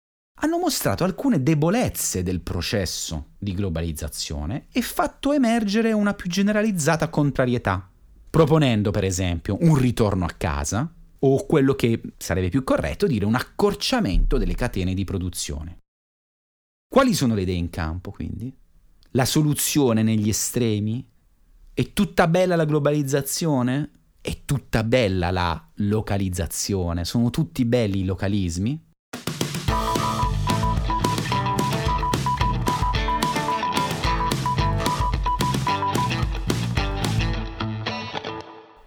hanno 0.40 0.58
mostrato 0.58 1.04
alcune 1.04 1.42
debolezze 1.42 2.22
del 2.22 2.40
processo 2.40 3.30
di 3.38 3.54
globalizzazione 3.54 4.66
e 4.70 4.82
fatto 4.82 5.32
emergere 5.32 5.92
una 5.92 6.14
più 6.14 6.28
generalizzata 6.30 7.08
contrarietà, 7.08 7.88
proponendo 8.30 8.90
per 8.90 9.04
esempio 9.04 9.56
un 9.60 9.76
ritorno 9.76 10.24
a 10.24 10.34
casa 10.36 10.90
o 11.20 11.46
quello 11.46 11.74
che 11.74 12.00
sarebbe 12.16 12.48
più 12.48 12.64
corretto 12.64 13.06
dire 13.06 13.24
un 13.24 13.34
accorciamento 13.34 14.38
delle 14.38 14.54
catene 14.54 14.94
di 14.94 15.04
produzione. 15.04 15.78
Quali 16.88 17.14
sono 17.14 17.34
le 17.34 17.42
idee 17.42 17.54
in 17.54 17.70
campo 17.70 18.10
quindi? 18.10 18.54
La 19.10 19.24
soluzione 19.24 20.02
negli 20.02 20.28
estremi? 20.28 21.06
È 21.72 21.92
tutta 21.92 22.26
bella 22.28 22.56
la 22.56 22.64
globalizzazione? 22.64 23.90
È 24.20 24.44
tutta 24.44 24.82
bella 24.82 25.30
la 25.30 25.70
localizzazione? 25.76 27.04
Sono 27.04 27.30
tutti 27.30 27.64
belli 27.64 28.00
i 28.00 28.04
localismi? 28.04 28.84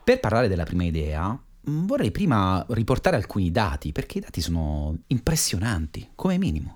Per 0.04 0.20
parlare 0.20 0.48
della 0.48 0.64
prima 0.64 0.86
idea, 0.86 1.40
vorrei 1.64 2.12
prima 2.12 2.66
riportare 2.70 3.16
alcuni 3.16 3.52
dati, 3.52 3.92
perché 3.92 4.18
i 4.18 4.22
dati 4.22 4.42
sono 4.42 4.98
impressionanti, 5.08 6.10
come 6.16 6.38
minimo. 6.38 6.76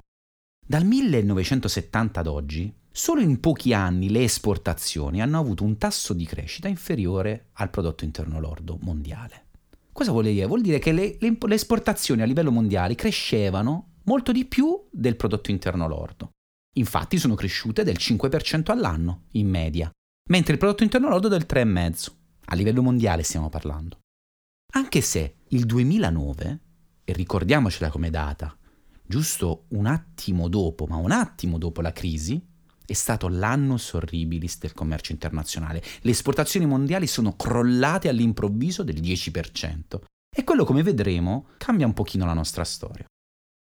Dal 0.65 0.85
1970 0.85 2.19
ad 2.19 2.27
oggi, 2.27 2.73
solo 2.91 3.21
in 3.21 3.39
pochi 3.39 3.73
anni 3.73 4.09
le 4.09 4.23
esportazioni 4.23 5.21
hanno 5.21 5.39
avuto 5.39 5.63
un 5.63 5.77
tasso 5.77 6.13
di 6.13 6.25
crescita 6.25 6.67
inferiore 6.67 7.47
al 7.53 7.69
prodotto 7.69 8.05
interno 8.05 8.39
lordo 8.39 8.77
mondiale. 8.81 9.47
Cosa 9.91 10.11
vuol 10.11 10.25
dire? 10.25 10.45
Vuol 10.45 10.61
dire 10.61 10.79
che 10.79 10.91
le, 10.91 11.17
le, 11.19 11.37
le 11.39 11.55
esportazioni 11.55 12.21
a 12.21 12.25
livello 12.25 12.51
mondiale 12.51 12.95
crescevano 12.95 13.89
molto 14.05 14.31
di 14.31 14.45
più 14.45 14.87
del 14.89 15.15
prodotto 15.15 15.51
interno 15.51 15.87
lordo. 15.87 16.31
Infatti 16.75 17.17
sono 17.17 17.35
cresciute 17.35 17.83
del 17.83 17.97
5% 17.99 18.71
all'anno, 18.71 19.25
in 19.31 19.47
media, 19.47 19.91
mentre 20.29 20.53
il 20.53 20.59
prodotto 20.59 20.83
interno 20.83 21.09
lordo 21.09 21.27
del 21.27 21.45
3,5%. 21.47 22.11
A 22.45 22.55
livello 22.55 22.81
mondiale 22.81 23.23
stiamo 23.23 23.49
parlando. 23.49 23.99
Anche 24.75 25.01
se 25.01 25.35
il 25.49 25.65
2009, 25.65 26.59
e 27.03 27.13
ricordiamocela 27.13 27.91
come 27.91 28.09
data, 28.09 28.57
giusto 29.05 29.65
un 29.69 29.85
attimo 29.85 30.47
dopo, 30.47 30.85
ma 30.87 30.95
un 30.95 31.11
attimo 31.11 31.59
dopo 31.59 31.81
la 31.81 31.91
crisi, 31.91 32.43
è 32.83 32.93
stato 32.93 33.27
l'anno 33.27 33.77
horribilis 33.91 34.57
del 34.57 34.73
commercio 34.73 35.11
internazionale. 35.11 35.83
Le 36.01 36.09
esportazioni 36.09 36.65
mondiali 36.65 37.05
sono 37.05 37.35
crollate 37.35 38.09
all'improvviso 38.09 38.81
del 38.81 38.99
10%. 38.99 40.01
E 40.35 40.43
quello, 40.43 40.65
come 40.65 40.81
vedremo, 40.81 41.49
cambia 41.57 41.85
un 41.85 41.93
pochino 41.93 42.25
la 42.25 42.33
nostra 42.33 42.63
storia. 42.63 43.05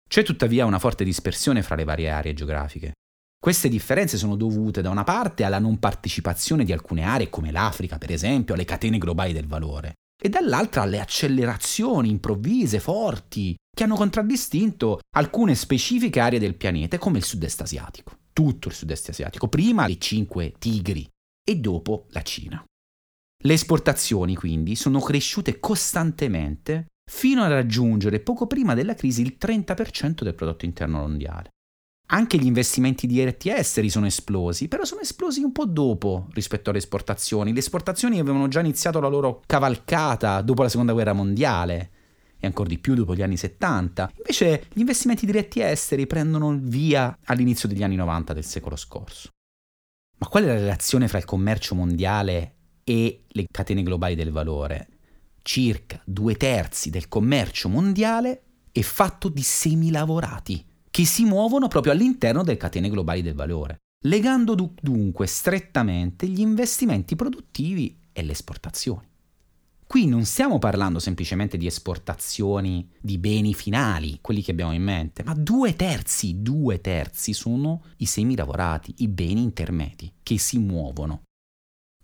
C'è 0.07 0.23
tuttavia 0.23 0.67
una 0.67 0.79
forte 0.79 1.05
dispersione 1.05 1.63
fra 1.63 1.77
le 1.77 1.85
varie 1.85 2.11
aree 2.11 2.35
geografiche. 2.35 2.93
Queste 3.41 3.71
differenze 3.71 4.19
sono 4.19 4.37
dovute 4.37 4.83
da 4.83 4.91
una 4.91 5.05
parte 5.05 5.45
alla 5.45 5.59
non 5.59 5.79
partecipazione 5.79 6.65
di 6.65 6.73
alcune 6.73 7.05
aree, 7.05 7.31
come 7.31 7.51
l'Africa 7.51 7.97
per 7.97 8.11
esempio, 8.13 8.53
alle 8.53 8.67
catene 8.67 8.99
globali 8.99 9.33
del 9.33 9.47
valore, 9.47 9.95
e 10.21 10.29
dall'altra 10.29 10.83
alle 10.83 11.01
accelerazioni 11.01 12.11
improvvise, 12.11 12.79
forti, 12.79 13.57
che 13.75 13.85
hanno 13.85 13.95
contraddistinto 13.95 15.01
alcune 15.17 15.55
specifiche 15.55 16.21
aree 16.21 16.39
del 16.39 16.57
pianeta 16.57 16.99
come 16.99 17.19
il 17.19 17.25
sud-est 17.25 17.63
asiatico. 17.63 18.19
Tutto 18.33 18.69
il 18.69 18.75
sud-est 18.75 19.09
asiatico, 19.09 19.49
prima 19.49 19.87
le 19.87 19.99
cinque 19.99 20.53
tigri 20.59 21.09
e 21.43 21.57
dopo 21.57 22.07
la 22.11 22.23
Cina. 22.23 22.63
Le 23.43 23.53
esportazioni 23.55 24.35
quindi 24.35 24.77
sono 24.77 25.01
cresciute 25.01 25.59
costantemente 25.59 26.89
fino 27.11 27.43
a 27.43 27.49
raggiungere 27.49 28.21
poco 28.21 28.47
prima 28.47 28.75
della 28.75 28.95
crisi 28.95 29.23
il 29.23 29.37
30% 29.41 30.23
del 30.23 30.35
prodotto 30.35 30.67
interno 30.67 30.99
mondiale. 30.99 31.49
Anche 32.13 32.39
gli 32.39 32.47
investimenti 32.47 33.07
diretti 33.07 33.51
esteri 33.51 33.89
sono 33.89 34.07
esplosi, 34.07 34.67
però 34.67 34.85
sono 34.85 35.01
esplosi 35.01 35.43
un 35.43 35.53
po' 35.53 35.65
dopo 35.65 36.27
rispetto 36.33 36.71
alle 36.71 36.81
esportazioni. 36.81 37.53
Le 37.53 37.61
esportazioni 37.61 38.19
avevano 38.19 38.49
già 38.49 38.59
iniziato 38.59 38.99
la 38.99 39.07
loro 39.07 39.43
cavalcata 39.47 40.41
dopo 40.43 40.63
la 40.63 40.69
seconda 40.69 40.93
guerra 40.93 41.13
mondiale 41.13 41.91
e 42.41 42.47
ancora 42.49 42.69
di 42.69 42.79
più 42.79 42.95
dopo 42.95 43.15
gli 43.15 43.23
anni 43.23 43.37
70. 43.37 44.11
Invece 44.17 44.67
gli 44.73 44.81
investimenti 44.81 45.25
diretti 45.25 45.61
esteri 45.61 46.09
prendono 46.09 46.51
il 46.51 46.61
via 46.61 47.17
all'inizio 47.27 47.69
degli 47.69 47.85
anni 47.85 47.95
90 47.95 48.33
del 48.33 48.45
secolo 48.45 48.75
scorso. 48.75 49.29
Ma 50.19 50.27
qual 50.27 50.43
è 50.43 50.47
la 50.47 50.55
relazione 50.55 51.07
fra 51.07 51.19
il 51.19 51.25
commercio 51.25 51.77
mondiale 51.77 52.57
e 52.83 53.23
le 53.29 53.47
catene 53.49 53.85
globali 53.85 54.17
del 54.17 54.33
valore? 54.33 54.89
Circa 55.43 56.03
due 56.05 56.35
terzi 56.35 56.91
del 56.91 57.07
commercio 57.07 57.69
mondiale 57.69 58.43
è 58.73 58.81
fatto 58.81 59.29
di 59.29 59.43
semilavorati 59.43 60.70
che 60.91 61.05
si 61.05 61.25
muovono 61.25 61.69
proprio 61.69 61.93
all'interno 61.93 62.43
delle 62.43 62.57
catene 62.57 62.91
globali 62.91 63.23
del 63.23 63.35
valore, 63.35 63.79
legando 64.05 64.55
dunque 64.81 65.27
strettamente 65.27 66.27
gli 66.27 66.41
investimenti 66.41 67.17
produttivi 67.17 67.99
e 68.13 68.23
le 68.23 68.33
esportazioni. 68.33 69.09
Qui 69.87 70.07
non 70.07 70.25
stiamo 70.25 70.61
parlando 70.61 71.01
semplicemente 71.01 71.57
di 71.57 71.67
esportazioni 71.67 72.89
di 73.01 73.19
beni 73.19 73.55
finali, 73.55 74.19
quelli 74.21 74.41
che 74.41 74.53
abbiamo 74.53 74.73
in 74.73 74.85
mente, 74.85 75.25
ma 75.25 75.35
due 75.35 75.75
terzi, 75.75 76.43
due 76.43 76.81
terzi 76.81 77.33
sono 77.33 77.83
i 77.97 78.07
semi 78.07 78.37
lavorati, 78.37 78.95
i 78.99 79.09
beni 79.09 79.43
intermedi 79.43 80.13
che 80.23 80.39
si 80.39 80.59
muovono. 80.59 81.23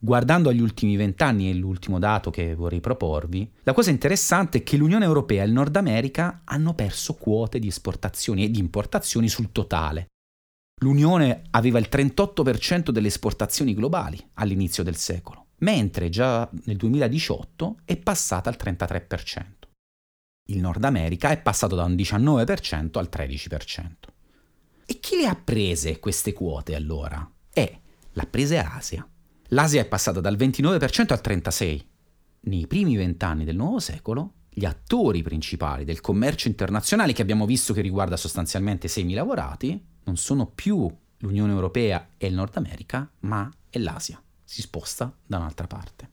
Guardando 0.06 0.50
agli 0.50 0.60
ultimi 0.60 0.94
vent'anni 0.94 1.50
e 1.50 1.54
l'ultimo 1.54 1.98
dato 1.98 2.30
che 2.30 2.54
vorrei 2.54 2.78
proporvi, 2.78 3.50
la 3.64 3.72
cosa 3.72 3.90
interessante 3.90 4.58
è 4.58 4.62
che 4.62 4.76
l'Unione 4.76 5.04
Europea 5.04 5.42
e 5.42 5.46
il 5.46 5.52
Nord 5.52 5.74
America 5.74 6.42
hanno 6.44 6.74
perso 6.74 7.14
quote 7.14 7.58
di 7.58 7.66
esportazioni 7.66 8.44
e 8.44 8.50
di 8.52 8.60
importazioni 8.60 9.28
sul 9.28 9.50
totale. 9.50 10.06
L'Unione 10.80 11.42
aveva 11.50 11.80
il 11.80 11.88
38% 11.90 12.90
delle 12.90 13.08
esportazioni 13.08 13.74
globali 13.74 14.24
all'inizio 14.34 14.84
del 14.84 14.94
secolo, 14.94 15.46
mentre 15.58 16.08
già 16.08 16.48
nel 16.66 16.76
2018 16.76 17.78
è 17.84 17.96
passata 17.96 18.48
al 18.48 18.56
33%. 18.62 19.44
Il 20.50 20.60
Nord 20.60 20.84
America 20.84 21.30
è 21.30 21.42
passato 21.42 21.74
da 21.74 21.82
un 21.82 21.94
19% 21.94 22.98
al 22.98 23.08
13%. 23.10 23.86
E 24.86 25.00
chi 25.00 25.16
le 25.16 25.26
ha 25.26 25.34
prese 25.34 25.98
queste 25.98 26.32
quote 26.32 26.76
allora? 26.76 27.28
Eh, 27.52 27.80
l'ha 28.12 28.26
prese 28.30 28.58
Asia. 28.58 29.04
L'Asia 29.48 29.80
è 29.80 29.86
passata 29.86 30.20
dal 30.20 30.36
29% 30.36 31.12
al 31.12 31.20
36%. 31.22 31.84
Nei 32.46 32.66
primi 32.66 32.96
vent'anni 32.96 33.44
del 33.44 33.56
nuovo 33.56 33.80
secolo, 33.80 34.34
gli 34.48 34.64
attori 34.64 35.22
principali 35.22 35.84
del 35.84 36.00
commercio 36.00 36.48
internazionale, 36.48 37.12
che 37.12 37.22
abbiamo 37.22 37.44
visto 37.44 37.72
che 37.72 37.80
riguarda 37.80 38.16
sostanzialmente 38.16 38.88
6.000 38.88 39.14
lavorati, 39.14 39.84
non 40.04 40.16
sono 40.16 40.46
più 40.46 40.88
l'Unione 41.18 41.52
Europea 41.52 42.10
e 42.16 42.26
il 42.28 42.34
Nord 42.34 42.56
America, 42.56 43.10
ma 43.20 43.50
è 43.68 43.78
l'Asia. 43.78 44.22
Si 44.44 44.62
sposta 44.62 45.12
da 45.26 45.38
un'altra 45.38 45.66
parte. 45.66 46.10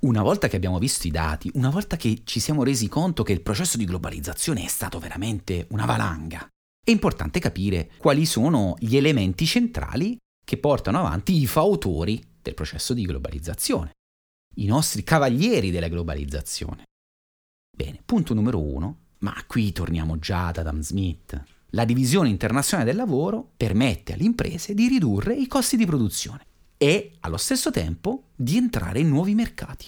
Una 0.00 0.22
volta 0.22 0.46
che 0.46 0.54
abbiamo 0.54 0.78
visto 0.78 1.08
i 1.08 1.10
dati, 1.10 1.50
una 1.54 1.70
volta 1.70 1.96
che 1.96 2.20
ci 2.22 2.38
siamo 2.38 2.62
resi 2.62 2.86
conto 2.86 3.24
che 3.24 3.32
il 3.32 3.42
processo 3.42 3.76
di 3.76 3.84
globalizzazione 3.84 4.62
è 4.62 4.68
stato 4.68 5.00
veramente 5.00 5.66
una 5.70 5.86
valanga, 5.86 6.46
è 6.84 6.92
importante 6.92 7.40
capire 7.40 7.90
quali 7.98 8.24
sono 8.24 8.76
gli 8.78 8.96
elementi 8.96 9.44
centrali 9.44 10.16
che 10.44 10.56
portano 10.56 11.00
avanti 11.00 11.36
i 11.36 11.48
fautori 11.48 12.24
del 12.40 12.54
processo 12.54 12.94
di 12.94 13.02
globalizzazione, 13.06 13.90
i 14.58 14.66
nostri 14.66 15.02
cavalieri 15.02 15.72
della 15.72 15.88
globalizzazione. 15.88 16.84
Bene, 17.76 18.00
punto 18.04 18.34
numero 18.34 18.62
uno, 18.62 18.98
ma 19.18 19.34
qui 19.48 19.72
torniamo 19.72 20.16
già 20.20 20.46
ad 20.46 20.58
Adam 20.58 20.80
Smith. 20.80 21.42
La 21.70 21.84
divisione 21.84 22.28
internazionale 22.28 22.90
del 22.90 22.98
lavoro 22.98 23.50
permette 23.56 24.12
alle 24.12 24.22
imprese 24.22 24.74
di 24.74 24.86
ridurre 24.86 25.34
i 25.34 25.48
costi 25.48 25.76
di 25.76 25.86
produzione 25.86 26.46
e 26.78 27.16
allo 27.20 27.36
stesso 27.36 27.70
tempo 27.70 28.28
di 28.34 28.56
entrare 28.56 29.00
in 29.00 29.08
nuovi 29.08 29.34
mercati. 29.34 29.86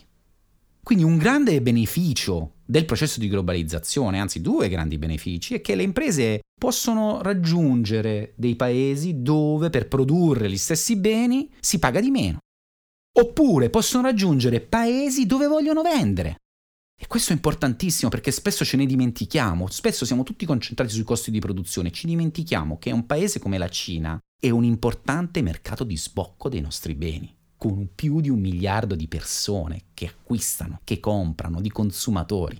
Quindi 0.82 1.04
un 1.04 1.18
grande 1.18 1.62
beneficio 1.62 2.54
del 2.64 2.84
processo 2.84 3.20
di 3.20 3.28
globalizzazione, 3.28 4.18
anzi 4.18 4.40
due 4.40 4.68
grandi 4.68 4.98
benefici, 4.98 5.54
è 5.54 5.60
che 5.60 5.74
le 5.76 5.84
imprese 5.84 6.40
possono 6.58 7.22
raggiungere 7.22 8.32
dei 8.36 8.56
paesi 8.56 9.22
dove 9.22 9.70
per 9.70 9.88
produrre 9.88 10.50
gli 10.50 10.56
stessi 10.56 10.96
beni 10.96 11.50
si 11.60 11.78
paga 11.78 12.00
di 12.00 12.10
meno. 12.10 12.38
Oppure 13.18 13.70
possono 13.70 14.02
raggiungere 14.04 14.60
paesi 14.60 15.26
dove 15.26 15.46
vogliono 15.46 15.82
vendere. 15.82 16.39
E 17.02 17.06
questo 17.06 17.32
è 17.32 17.34
importantissimo 17.34 18.10
perché 18.10 18.30
spesso 18.30 18.62
ce 18.62 18.76
ne 18.76 18.84
dimentichiamo, 18.84 19.70
spesso 19.70 20.04
siamo 20.04 20.22
tutti 20.22 20.44
concentrati 20.44 20.92
sui 20.92 21.02
costi 21.02 21.30
di 21.30 21.38
produzione, 21.38 21.90
ci 21.90 22.06
dimentichiamo 22.06 22.76
che 22.76 22.92
un 22.92 23.06
paese 23.06 23.38
come 23.38 23.56
la 23.56 23.70
Cina 23.70 24.18
è 24.38 24.50
un 24.50 24.64
importante 24.64 25.40
mercato 25.40 25.82
di 25.82 25.96
sbocco 25.96 26.50
dei 26.50 26.60
nostri 26.60 26.94
beni 26.94 27.34
con 27.56 27.88
più 27.94 28.20
di 28.20 28.28
un 28.28 28.38
miliardo 28.38 28.94
di 28.94 29.08
persone 29.08 29.84
che 29.94 30.08
acquistano, 30.08 30.80
che 30.84 31.00
comprano, 31.00 31.62
di 31.62 31.70
consumatori. 31.70 32.58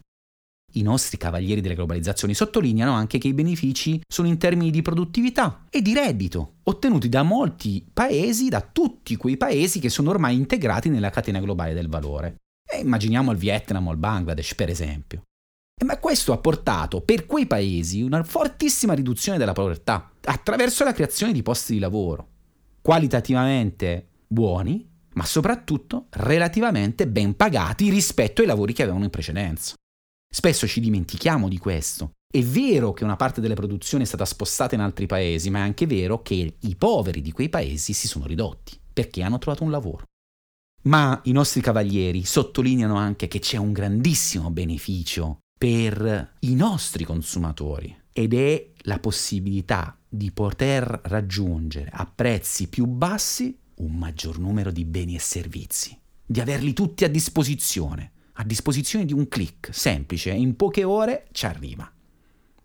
I 0.73 0.83
nostri 0.83 1.19
cavalieri 1.19 1.61
delle 1.61 1.75
globalizzazioni 1.75 2.33
sottolineano 2.33 2.93
anche 2.93 3.19
che 3.19 3.29
i 3.29 3.35
benefici 3.35 4.01
sono 4.07 4.29
in 4.29 4.39
termini 4.39 4.71
di 4.71 4.81
produttività 4.81 5.67
e 5.69 5.83
di 5.83 5.93
reddito, 5.93 6.55
ottenuti 6.63 7.11
da 7.11 7.23
molti 7.23 7.87
paesi, 7.93 8.49
da 8.49 8.63
tutti 8.63 9.17
quei 9.17 9.37
paesi 9.37 9.81
che 9.81 9.91
sono 9.91 10.09
ormai 10.09 10.35
integrati 10.35 10.89
nella 10.89 11.11
catena 11.11 11.41
globale 11.41 11.75
del 11.75 11.89
valore. 11.89 12.37
E 12.73 12.79
immaginiamo 12.79 13.33
il 13.33 13.39
Vietnam 13.39 13.89
o 13.89 13.93
il 13.93 13.99
Bangladesh, 13.99 14.55
per 14.55 14.69
esempio. 14.69 15.23
E 15.81 15.85
ma 15.85 15.99
questo 15.99 16.33
ha 16.33 16.39
portato 16.39 17.01
per 17.01 17.27
quei 17.27 17.47
paesi 17.47 18.03
una 18.03 18.23
fortissima 18.23 18.93
riduzione 18.93 19.39
della 19.39 19.55
povertà 19.55 20.13
attraverso 20.25 20.85
la 20.85 20.93
creazione 20.93 21.33
di 21.33 21.43
posti 21.43 21.73
di 21.73 21.79
lavoro, 21.79 22.29
qualitativamente 22.83 24.09
buoni, 24.27 24.87
ma 25.15 25.25
soprattutto 25.25 26.07
relativamente 26.11 27.09
ben 27.09 27.35
pagati 27.35 27.89
rispetto 27.89 28.43
ai 28.43 28.47
lavori 28.47 28.75
che 28.75 28.83
avevano 28.83 29.05
in 29.05 29.11
precedenza. 29.11 29.75
Spesso 30.33 30.67
ci 30.67 30.81
dimentichiamo 30.81 31.49
di 31.49 31.59
questo. 31.59 32.13
È 32.31 32.43
vero 32.43 32.93
che 32.93 33.03
una 33.03 33.17
parte 33.17 33.41
delle 33.41 33.55
produzioni 33.55 34.05
è 34.05 34.07
stata 34.07 34.25
spostata 34.25 34.77
in 34.77 34.83
altri 34.83 35.07
paesi, 35.07 35.51
ma 35.51 35.59
è 35.59 35.63
anche 35.63 35.87
vero 35.87 36.23
che 36.23 36.57
i 36.61 36.77
poveri 36.77 37.23
di 37.23 37.33
quei 37.33 37.49
paesi 37.49 37.93
si 37.93 38.07
sono 38.07 38.27
ridotti 38.27 38.79
perché 38.93 39.23
hanno 39.23 39.39
trovato 39.39 39.65
un 39.65 39.71
lavoro. 39.71 40.05
Ma 40.83 41.21
i 41.25 41.33
nostri 41.33 41.61
cavalieri 41.61 42.25
sottolineano 42.25 42.97
anche 42.97 43.29
che 43.29 43.39
c'è 43.39 43.59
un 43.59 43.73
grandissimo 43.73 44.51
beneficio 44.51 45.41
per 45.59 46.37
i 46.39 46.55
nostri 46.55 47.05
consumatori 47.05 47.95
ed 48.13 48.33
è 48.33 48.71
la 48.85 48.99
possibilità 48.99 49.99
di 50.09 50.31
poter 50.31 51.01
raggiungere 51.05 51.91
a 51.93 52.11
prezzi 52.13 52.69
più 52.69 52.87
bassi 52.87 53.57
un 53.77 53.95
maggior 53.95 54.39
numero 54.39 54.71
di 54.71 54.87
beni 54.87 55.15
e 55.15 55.19
servizi, 55.19 55.99
di 56.25 56.41
averli 56.41 56.73
tutti 56.73 57.05
a 57.05 57.11
disposizione, 57.11 58.13
a 58.35 58.45
disposizione 58.45 59.05
di 59.05 59.13
un 59.13 59.29
clic, 59.29 59.69
semplice, 59.73 60.31
in 60.31 60.57
poche 60.57 60.85
ore 60.85 61.29
ci 61.33 61.45
arriva. 61.45 61.91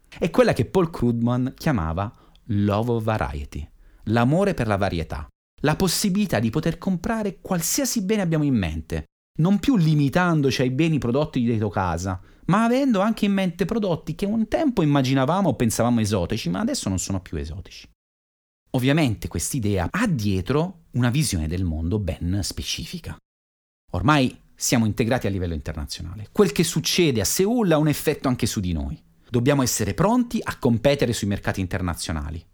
È 0.07 0.29
quella 0.29 0.53
che 0.53 0.65
Paul 0.65 0.89
Krugman 0.89 1.53
chiamava 1.57 2.13
love 2.45 2.91
of 2.91 3.03
variety, 3.03 3.67
l'amore 4.03 4.53
per 4.53 4.67
la 4.67 4.77
varietà, 4.77 5.27
la 5.65 5.75
possibilità 5.75 6.39
di 6.39 6.51
poter 6.51 6.77
comprare 6.77 7.39
qualsiasi 7.41 8.03
bene 8.03 8.21
abbiamo 8.21 8.43
in 8.43 8.53
mente, 8.53 9.05
non 9.39 9.59
più 9.59 9.75
limitandoci 9.75 10.61
ai 10.61 10.69
beni 10.69 10.99
prodotti 10.99 11.41
dietro 11.41 11.69
casa, 11.69 12.21
ma 12.45 12.63
avendo 12.63 12.99
anche 13.01 13.25
in 13.25 13.33
mente 13.33 13.65
prodotti 13.65 14.13
che 14.13 14.27
un 14.27 14.47
tempo 14.47 14.83
immaginavamo 14.83 15.49
o 15.49 15.55
pensavamo 15.55 15.99
esotici, 15.99 16.49
ma 16.49 16.59
adesso 16.59 16.87
non 16.87 16.99
sono 16.99 17.19
più 17.19 17.37
esotici. 17.37 17.89
Ovviamente 18.71 19.27
quest'idea 19.27 19.87
ha 19.89 20.07
dietro 20.07 20.83
una 20.91 21.09
visione 21.09 21.47
del 21.47 21.63
mondo 21.63 21.97
ben 21.97 22.41
specifica. 22.43 23.17
Ormai 23.93 24.39
siamo 24.53 24.85
integrati 24.85 25.25
a 25.25 25.31
livello 25.31 25.55
internazionale. 25.55 26.27
Quel 26.31 26.51
che 26.51 26.63
succede 26.63 27.21
a 27.21 27.25
Seoul 27.25 27.71
ha 27.71 27.77
un 27.77 27.87
effetto 27.87 28.27
anche 28.27 28.45
su 28.45 28.59
di 28.59 28.71
noi. 28.71 29.01
Dobbiamo 29.27 29.63
essere 29.63 29.95
pronti 29.95 30.39
a 30.43 30.59
competere 30.59 31.11
sui 31.11 31.27
mercati 31.27 31.59
internazionali. 31.59 32.45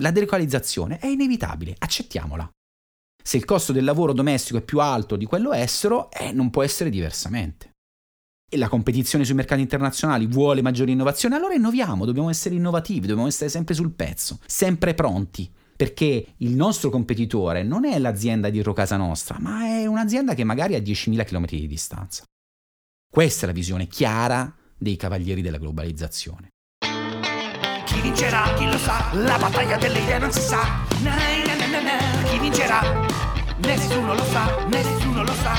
La 0.00 0.10
delocalizzazione 0.10 0.98
è 0.98 1.06
inevitabile, 1.06 1.74
accettiamola. 1.78 2.48
Se 3.28 3.36
il 3.36 3.44
costo 3.44 3.72
del 3.74 3.84
lavoro 3.84 4.14
domestico 4.14 4.56
è 4.56 4.62
più 4.62 4.80
alto 4.80 5.14
di 5.14 5.26
quello 5.26 5.52
estero, 5.52 6.10
eh, 6.10 6.32
non 6.32 6.48
può 6.48 6.62
essere 6.62 6.88
diversamente. 6.88 7.72
E 8.50 8.56
la 8.56 8.70
competizione 8.70 9.26
sui 9.26 9.34
mercati 9.34 9.60
internazionali 9.60 10.24
vuole 10.24 10.62
maggiore 10.62 10.92
innovazione, 10.92 11.36
allora 11.36 11.52
innoviamo, 11.52 12.06
dobbiamo 12.06 12.30
essere 12.30 12.54
innovativi, 12.54 13.06
dobbiamo 13.06 13.28
essere 13.28 13.50
sempre 13.50 13.74
sul 13.74 13.90
pezzo, 13.92 14.38
sempre 14.46 14.94
pronti 14.94 15.46
perché 15.76 16.36
il 16.38 16.54
nostro 16.54 16.88
competitore 16.88 17.62
non 17.62 17.84
è 17.84 17.98
l'azienda 17.98 18.48
dietro 18.48 18.72
casa 18.72 18.96
nostra, 18.96 19.36
ma 19.38 19.66
è 19.66 19.84
un'azienda 19.84 20.32
che 20.32 20.44
magari 20.44 20.74
ha 20.74 20.80
10.000 20.80 21.26
km 21.26 21.44
di 21.48 21.66
distanza. 21.66 22.22
Questa 23.12 23.44
è 23.44 23.46
la 23.48 23.52
visione 23.52 23.88
chiara 23.88 24.50
dei 24.74 24.96
cavalieri 24.96 25.42
della 25.42 25.58
globalizzazione. 25.58 26.48
Chi 27.84 28.00
vincerà? 28.00 28.54
Chi 28.54 28.64
lo 28.64 28.78
sa? 28.78 29.10
La 29.12 29.36
battaglia 29.36 29.76
delle 29.76 29.98
idee 29.98 30.18
non 30.18 30.32
si 30.32 30.40
sa. 30.40 30.62
Na, 31.02 31.47
Chi 32.28 32.38
vincerà? 32.38 32.80
Nessuno 33.58 34.14
lo 34.14 34.24
sa, 34.24 34.66
nessuno 34.66 35.22
lo 35.22 35.32
sa. 35.32 35.54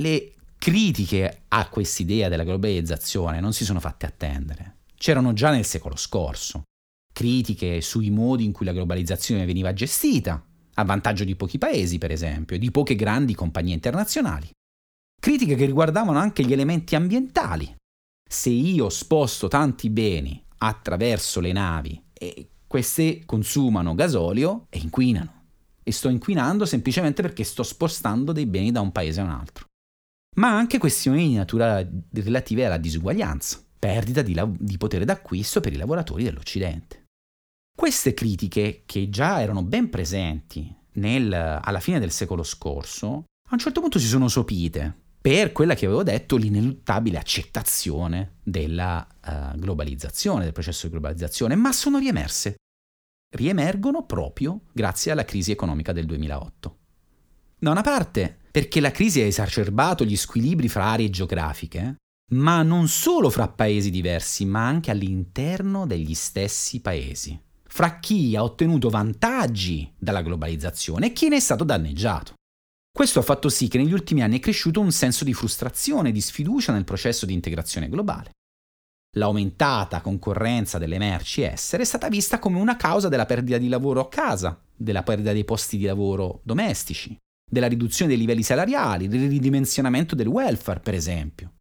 Le 0.00 0.32
critiche 0.58 1.42
a 1.48 1.68
quest'idea 1.68 2.28
della 2.28 2.44
globalizzazione 2.44 3.40
non 3.40 3.52
si 3.52 3.64
sono 3.64 3.80
fatte 3.80 4.06
attendere. 4.06 4.76
C'erano 4.96 5.32
già 5.32 5.50
nel 5.50 5.64
secolo 5.64 5.96
scorso 5.96 6.62
critiche 7.16 7.80
sui 7.80 8.10
modi 8.10 8.44
in 8.44 8.52
cui 8.52 8.66
la 8.66 8.74
globalizzazione 8.74 9.46
veniva 9.46 9.72
gestita, 9.72 10.44
a 10.74 10.84
vantaggio 10.84 11.24
di 11.24 11.34
pochi 11.34 11.56
paesi, 11.56 11.96
per 11.96 12.10
esempio, 12.10 12.56
e 12.56 12.58
di 12.58 12.70
poche 12.70 12.94
grandi 12.94 13.34
compagnie 13.34 13.72
internazionali. 13.72 14.50
Critiche 15.18 15.54
che 15.54 15.64
riguardavano 15.64 16.18
anche 16.18 16.44
gli 16.44 16.52
elementi 16.52 16.94
ambientali. 16.94 17.74
Se 18.22 18.50
io 18.50 18.90
sposto 18.90 19.48
tanti 19.48 19.88
beni 19.88 20.44
attraverso 20.58 21.40
le 21.40 21.52
navi 21.52 22.04
e 22.12 22.50
queste 22.66 23.22
consumano 23.24 23.94
gasolio 23.94 24.66
e 24.70 24.78
inquinano. 24.78 25.44
E 25.82 25.92
sto 25.92 26.08
inquinando 26.08 26.66
semplicemente 26.66 27.22
perché 27.22 27.44
sto 27.44 27.62
spostando 27.62 28.32
dei 28.32 28.46
beni 28.46 28.72
da 28.72 28.80
un 28.80 28.92
paese 28.92 29.20
a 29.20 29.24
un 29.24 29.30
altro. 29.30 29.66
Ma 30.36 30.54
anche 30.54 30.78
questioni 30.78 31.28
di 31.28 31.34
natura 31.34 31.86
relative 32.12 32.66
alla 32.66 32.76
disuguaglianza, 32.76 33.62
perdita 33.78 34.22
di, 34.22 34.34
la- 34.34 34.50
di 34.50 34.76
potere 34.76 35.04
d'acquisto 35.04 35.60
per 35.60 35.72
i 35.72 35.76
lavoratori 35.76 36.24
dell'Occidente. 36.24 37.04
Queste 37.74 38.14
critiche, 38.14 38.82
che 38.84 39.08
già 39.08 39.40
erano 39.40 39.62
ben 39.62 39.88
presenti 39.88 40.74
nel, 40.94 41.32
alla 41.32 41.80
fine 41.80 42.00
del 42.00 42.10
secolo 42.10 42.42
scorso, 42.42 43.24
a 43.48 43.52
un 43.52 43.58
certo 43.58 43.80
punto 43.80 43.98
si 43.98 44.06
sono 44.06 44.28
sopite, 44.28 45.04
per 45.26 45.50
quella 45.50 45.74
che 45.74 45.86
avevo 45.86 46.04
detto 46.04 46.36
l'ineluttabile 46.36 47.18
accettazione 47.18 48.36
della 48.44 49.04
uh, 49.26 49.58
globalizzazione, 49.58 50.44
del 50.44 50.52
processo 50.52 50.86
di 50.86 50.92
globalizzazione, 50.92 51.56
ma 51.56 51.72
sono 51.72 51.98
riemerse. 51.98 52.54
Riemergono 53.34 54.06
proprio 54.06 54.60
grazie 54.72 55.10
alla 55.10 55.24
crisi 55.24 55.50
economica 55.50 55.90
del 55.90 56.06
2008. 56.06 56.76
Da 57.58 57.70
una 57.72 57.82
parte, 57.82 58.38
perché 58.52 58.78
la 58.78 58.92
crisi 58.92 59.20
ha 59.20 59.24
esacerbato 59.24 60.04
gli 60.04 60.16
squilibri 60.16 60.68
fra 60.68 60.84
aree 60.84 61.10
geografiche, 61.10 61.96
ma 62.34 62.62
non 62.62 62.86
solo 62.86 63.28
fra 63.28 63.48
paesi 63.48 63.90
diversi, 63.90 64.44
ma 64.44 64.64
anche 64.64 64.92
all'interno 64.92 65.86
degli 65.86 66.14
stessi 66.14 66.80
paesi, 66.80 67.36
fra 67.64 67.98
chi 67.98 68.36
ha 68.36 68.44
ottenuto 68.44 68.90
vantaggi 68.90 69.92
dalla 69.98 70.22
globalizzazione 70.22 71.06
e 71.06 71.12
chi 71.12 71.26
ne 71.26 71.34
è 71.34 71.40
stato 71.40 71.64
danneggiato. 71.64 72.34
Questo 72.96 73.18
ha 73.18 73.22
fatto 73.22 73.50
sì 73.50 73.68
che 73.68 73.76
negli 73.76 73.92
ultimi 73.92 74.22
anni 74.22 74.38
è 74.38 74.40
cresciuto 74.40 74.80
un 74.80 74.90
senso 74.90 75.22
di 75.22 75.34
frustrazione 75.34 76.08
e 76.08 76.12
di 76.12 76.22
sfiducia 76.22 76.72
nel 76.72 76.84
processo 76.84 77.26
di 77.26 77.34
integrazione 77.34 77.90
globale. 77.90 78.30
L'aumentata 79.18 80.00
concorrenza 80.00 80.78
delle 80.78 80.96
merci 80.96 81.42
estere 81.42 81.82
è 81.82 81.84
stata 81.84 82.08
vista 82.08 82.38
come 82.38 82.58
una 82.58 82.76
causa 82.76 83.10
della 83.10 83.26
perdita 83.26 83.58
di 83.58 83.68
lavoro 83.68 84.00
a 84.00 84.08
casa, 84.08 84.58
della 84.74 85.02
perdita 85.02 85.34
dei 85.34 85.44
posti 85.44 85.76
di 85.76 85.84
lavoro 85.84 86.40
domestici, 86.42 87.14
della 87.46 87.68
riduzione 87.68 88.12
dei 88.12 88.18
livelli 88.18 88.42
salariali, 88.42 89.08
del 89.08 89.28
ridimensionamento 89.28 90.14
del 90.14 90.28
welfare, 90.28 90.80
per 90.80 90.94
esempio. 90.94 91.56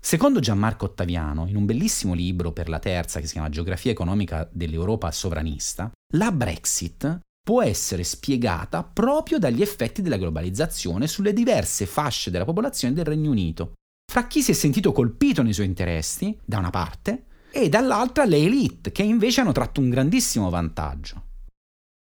Secondo 0.00 0.38
Gianmarco 0.38 0.84
Ottaviano, 0.84 1.48
in 1.48 1.56
un 1.56 1.66
bellissimo 1.66 2.14
libro 2.14 2.52
per 2.52 2.68
la 2.68 2.78
terza 2.78 3.18
che 3.18 3.26
si 3.26 3.32
chiama 3.32 3.48
Geografia 3.48 3.90
economica 3.90 4.48
dell'Europa 4.52 5.10
sovranista, 5.10 5.90
la 6.14 6.30
Brexit 6.30 7.22
può 7.42 7.62
essere 7.62 8.04
spiegata 8.04 8.82
proprio 8.84 9.38
dagli 9.38 9.62
effetti 9.62 10.02
della 10.02 10.16
globalizzazione 10.16 11.06
sulle 11.06 11.32
diverse 11.32 11.86
fasce 11.86 12.30
della 12.30 12.44
popolazione 12.44 12.94
del 12.94 13.04
Regno 13.04 13.30
Unito, 13.30 13.72
fra 14.10 14.26
chi 14.26 14.42
si 14.42 14.50
è 14.50 14.54
sentito 14.54 14.92
colpito 14.92 15.42
nei 15.42 15.52
suoi 15.52 15.66
interessi, 15.66 16.36
da 16.44 16.58
una 16.58 16.70
parte, 16.70 17.26
e 17.50 17.68
dall'altra 17.68 18.24
le 18.24 18.38
elite, 18.38 18.92
che 18.92 19.02
invece 19.02 19.40
hanno 19.40 19.52
tratto 19.52 19.80
un 19.80 19.90
grandissimo 19.90 20.50
vantaggio. 20.50 21.24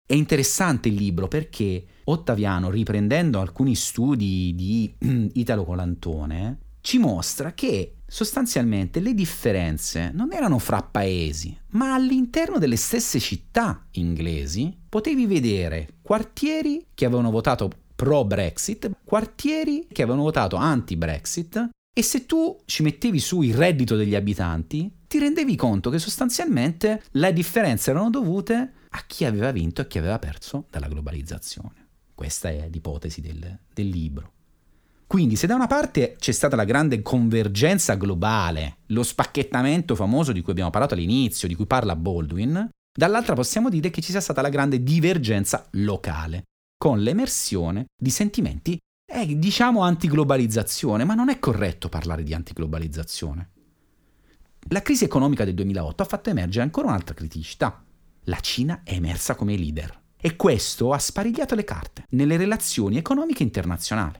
È 0.07 0.15
interessante 0.15 0.89
il 0.89 0.95
libro 0.95 1.29
perché 1.29 1.85
Ottaviano, 2.05 2.71
riprendendo 2.71 3.41
alcuni 3.41 3.75
studi 3.75 4.55
di 4.55 4.95
Italo 5.35 5.65
Colantone, 5.65 6.61
ci 6.81 6.99
mostra 6.99 7.53
che 7.53 7.98
sostanzialmente 8.09 9.01
le 9.01 9.13
differenze 9.13 10.11
non 10.13 10.33
erano 10.33 10.59
fra 10.59 10.83
paesi, 10.83 11.57
ma 11.73 11.95
all'interno 11.95 12.59
delle 12.59 12.77
stesse 12.77 13.21
città 13.21 13.87
inglesi 13.93 14.75
potevi 14.89 15.27
vedere 15.27 15.97
quartieri 16.01 16.87
che 16.95 17.05
avevano 17.05 17.31
votato 17.31 17.71
pro 17.95 18.25
Brexit, 18.25 18.91
quartieri 19.05 19.87
che 19.93 20.03
avevano 20.03 20.23
votato 20.23 20.57
anti-Brexit 20.57 21.69
e 21.93 22.03
se 22.03 22.27
tu 22.27 22.57
ci 22.65 22.83
mettevi 22.83 23.19
su 23.19 23.43
il 23.43 23.55
reddito 23.55 23.97
degli 23.97 24.15
abitanti, 24.15 24.91
ti 25.07 25.19
rendevi 25.19 25.57
conto 25.57 25.91
che 25.91 25.99
sostanzialmente 25.99 27.03
le 27.13 27.33
differenze 27.33 27.91
erano 27.91 28.09
dovute 28.09 28.73
a 28.89 29.05
chi 29.07 29.25
aveva 29.25 29.51
vinto 29.51 29.83
e 29.83 29.87
chi 29.87 29.99
aveva 29.99 30.19
perso 30.19 30.67
dalla 30.71 30.89
globalizzazione. 30.89 31.89
Questa 32.15 32.49
è 32.49 32.69
l'ipotesi 32.71 33.21
del, 33.21 33.59
del 33.73 33.89
libro. 33.89 34.33
Quindi 35.09 35.37
se 35.37 35.47
da 35.47 35.55
una 35.55 35.67
parte 35.67 36.17
c'è 36.19 36.33
stata 36.33 36.55
la 36.55 36.65
grande 36.65 37.01
convergenza 37.01 37.95
globale, 37.95 38.81
lo 38.89 39.03
spacchettamento 39.03 39.95
famoso 39.95 40.33
di 40.33 40.43
cui 40.43 40.53
abbiamo 40.53 40.69
parlato 40.69 40.93
all'inizio, 40.93 41.49
di 41.49 41.55
cui 41.55 41.65
parla 41.65 41.97
Baldwin, 41.97 42.69
dall'altra 42.93 43.35
possiamo 43.35 43.71
dire 43.71 43.89
che 43.89 44.03
ci 44.03 44.11
sia 44.11 44.21
stata 44.21 44.43
la 44.43 44.51
grande 44.51 44.83
divergenza 44.83 45.67
locale, 45.73 46.43
con 46.77 47.01
l'emersione 47.01 47.87
di 47.97 48.11
sentimenti, 48.11 48.79
eh, 49.11 49.39
diciamo, 49.39 49.81
antiglobalizzazione, 49.81 51.05
ma 51.05 51.15
non 51.15 51.31
è 51.31 51.39
corretto 51.39 51.89
parlare 51.89 52.23
di 52.23 52.35
antiglobalizzazione. 52.35 53.53
La 54.69 54.83
crisi 54.83 55.05
economica 55.05 55.47
del 55.47 55.55
2008 55.55 56.03
ha 56.03 56.07
fatto 56.07 56.29
emergere 56.29 56.65
ancora 56.65 56.89
un'altra 56.89 57.15
criticità. 57.15 57.83
La 58.25 58.41
Cina 58.41 58.83
è 58.85 58.93
emersa 58.93 59.37
come 59.37 59.57
leader 59.57 60.03
e 60.21 60.37
questo 60.37 60.93
ha 60.93 60.99
sparigliato 60.99 61.55
le 61.55 61.65
carte 61.65 62.05
nelle 62.11 62.37
relazioni 62.37 62.99
economiche 62.99 63.43
internazionali. 63.43 64.19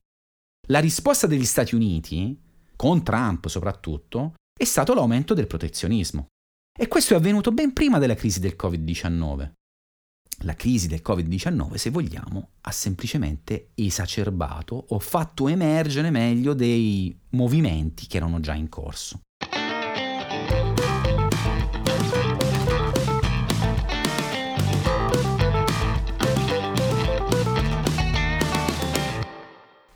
La 0.71 0.79
risposta 0.79 1.25
degli 1.25 1.45
Stati 1.45 1.73
Uniti, 1.73 2.39
con 2.75 3.03
Trump 3.03 3.47
soprattutto, 3.47 4.35
è 4.55 4.65
stato 4.65 4.93
l'aumento 4.93 5.33
del 5.33 5.47
protezionismo. 5.47 6.27
E 6.77 6.87
questo 6.87 7.15
è 7.15 7.17
avvenuto 7.17 7.51
ben 7.51 7.73
prima 7.73 7.97
della 7.97 8.13
crisi 8.13 8.39
del 8.39 8.55
Covid-19. 8.55 9.51
La 10.43 10.53
crisi 10.53 10.87
del 10.87 11.01
Covid-19, 11.03 11.73
se 11.73 11.89
vogliamo, 11.89 12.51
ha 12.61 12.71
semplicemente 12.71 13.71
esacerbato 13.73 14.85
o 14.89 14.99
fatto 14.99 15.47
emergere 15.47 16.11
meglio 16.11 16.53
dei 16.53 17.19
movimenti 17.31 18.05
che 18.05 18.17
erano 18.17 18.39
già 18.39 18.53
in 18.53 18.69
corso. 18.69 19.21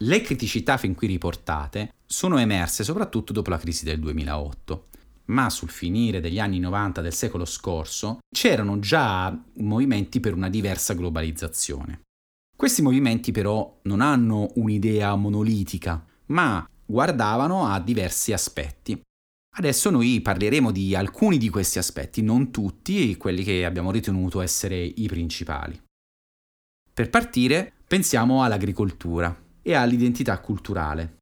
Le 0.03 0.19
criticità 0.19 0.75
fin 0.75 0.95
qui 0.95 1.07
riportate 1.07 1.93
sono 2.05 2.37
emerse 2.37 2.83
soprattutto 2.83 3.31
dopo 3.31 3.49
la 3.49 3.57
crisi 3.57 3.85
del 3.85 3.99
2008, 3.99 4.87
ma 5.25 5.49
sul 5.49 5.69
finire 5.69 6.19
degli 6.19 6.39
anni 6.39 6.59
90 6.59 6.99
del 6.99 7.13
secolo 7.13 7.45
scorso 7.45 8.17
c'erano 8.29 8.79
già 8.79 9.33
movimenti 9.59 10.19
per 10.19 10.33
una 10.33 10.49
diversa 10.49 10.93
globalizzazione. 10.93 12.01
Questi 12.53 12.81
movimenti 12.81 13.31
però 13.31 13.79
non 13.83 14.01
hanno 14.01 14.51
un'idea 14.55 15.15
monolitica, 15.15 16.05
ma 16.27 16.67
guardavano 16.85 17.67
a 17.67 17.79
diversi 17.79 18.33
aspetti. 18.33 18.99
Adesso 19.55 19.89
noi 19.89 20.19
parleremo 20.19 20.71
di 20.71 20.95
alcuni 20.95 21.37
di 21.37 21.47
questi 21.47 21.77
aspetti, 21.77 22.21
non 22.21 22.51
tutti, 22.51 23.15
quelli 23.15 23.43
che 23.43 23.63
abbiamo 23.63 23.89
ritenuto 23.89 24.41
essere 24.41 24.83
i 24.83 25.07
principali. 25.07 25.81
Per 26.93 27.09
partire, 27.09 27.71
pensiamo 27.87 28.43
all'agricoltura 28.43 29.42
e 29.63 29.73
all'identità 29.73 30.39
culturale. 30.39 31.17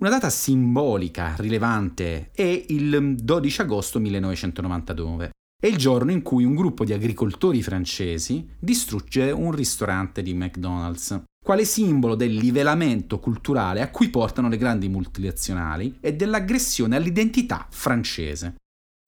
Una 0.00 0.08
data 0.08 0.30
simbolica 0.30 1.34
rilevante 1.36 2.30
è 2.32 2.64
il 2.68 3.16
12 3.16 3.60
agosto 3.60 3.98
1999. 3.98 5.30
È 5.60 5.66
il 5.66 5.76
giorno 5.76 6.10
in 6.10 6.22
cui 6.22 6.44
un 6.44 6.54
gruppo 6.54 6.86
di 6.86 6.94
agricoltori 6.94 7.62
francesi 7.62 8.48
distrugge 8.58 9.30
un 9.30 9.52
ristorante 9.52 10.22
di 10.22 10.32
McDonald's, 10.32 11.22
quale 11.44 11.66
simbolo 11.66 12.14
del 12.14 12.32
livellamento 12.32 13.18
culturale 13.18 13.82
a 13.82 13.90
cui 13.90 14.08
portano 14.08 14.48
le 14.48 14.56
grandi 14.56 14.88
multinazionali 14.88 15.98
e 16.00 16.14
dell'aggressione 16.14 16.96
all'identità 16.96 17.66
francese. 17.68 18.54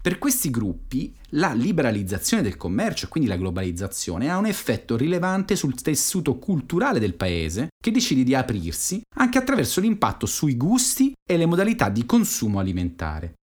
Per 0.03 0.19
questi 0.19 0.51
gruppi 0.51 1.15
la 1.35 1.53
liberalizzazione 1.53 2.43
del 2.43 2.57
commercio, 2.57 3.07
quindi 3.07 3.29
la 3.29 3.37
globalizzazione, 3.37 4.29
ha 4.29 4.37
un 4.37 4.47
effetto 4.47 4.97
rilevante 4.97 5.55
sul 5.55 5.81
tessuto 5.81 6.39
culturale 6.39 6.99
del 6.99 7.15
paese 7.15 7.69
che 7.81 7.93
decide 7.93 8.25
di 8.25 8.35
aprirsi 8.35 9.01
anche 9.19 9.39
attraverso 9.39 9.81
l'impatto 9.81 10.27
sui 10.27 10.57
gusti 10.57 11.13
e 11.25 11.37
le 11.37 11.47
modalità 11.47 11.89
di 11.89 12.05
consumo 12.05 12.59
alimentare. 12.59 13.35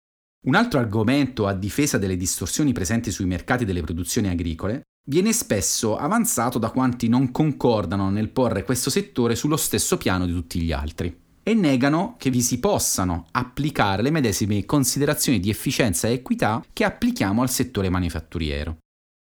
Un 0.47 0.55
altro 0.55 0.79
argomento 0.79 1.47
a 1.47 1.53
difesa 1.53 1.97
delle 1.97 2.17
distorsioni 2.17 2.73
presenti 2.73 3.09
sui 3.09 3.25
mercati 3.25 3.63
delle 3.63 3.81
produzioni 3.81 4.27
agricole 4.27 4.81
viene 5.07 5.31
spesso 5.31 5.95
avanzato 5.95 6.59
da 6.59 6.71
quanti 6.71 7.07
non 7.07 7.31
concordano 7.31 8.09
nel 8.09 8.31
porre 8.31 8.65
questo 8.65 8.89
settore 8.89 9.35
sullo 9.35 9.55
stesso 9.55 9.95
piano 9.95 10.25
di 10.25 10.33
tutti 10.33 10.59
gli 10.59 10.73
altri 10.73 11.27
e 11.43 11.53
negano 11.53 12.15
che 12.17 12.29
vi 12.29 12.41
si 12.41 12.59
possano 12.59 13.27
applicare 13.31 14.01
le 14.01 14.11
medesime 14.11 14.65
considerazioni 14.65 15.39
di 15.39 15.49
efficienza 15.49 16.07
e 16.07 16.13
equità 16.13 16.63
che 16.71 16.83
applichiamo 16.83 17.41
al 17.41 17.49
settore 17.49 17.89
manifatturiero. 17.89 18.77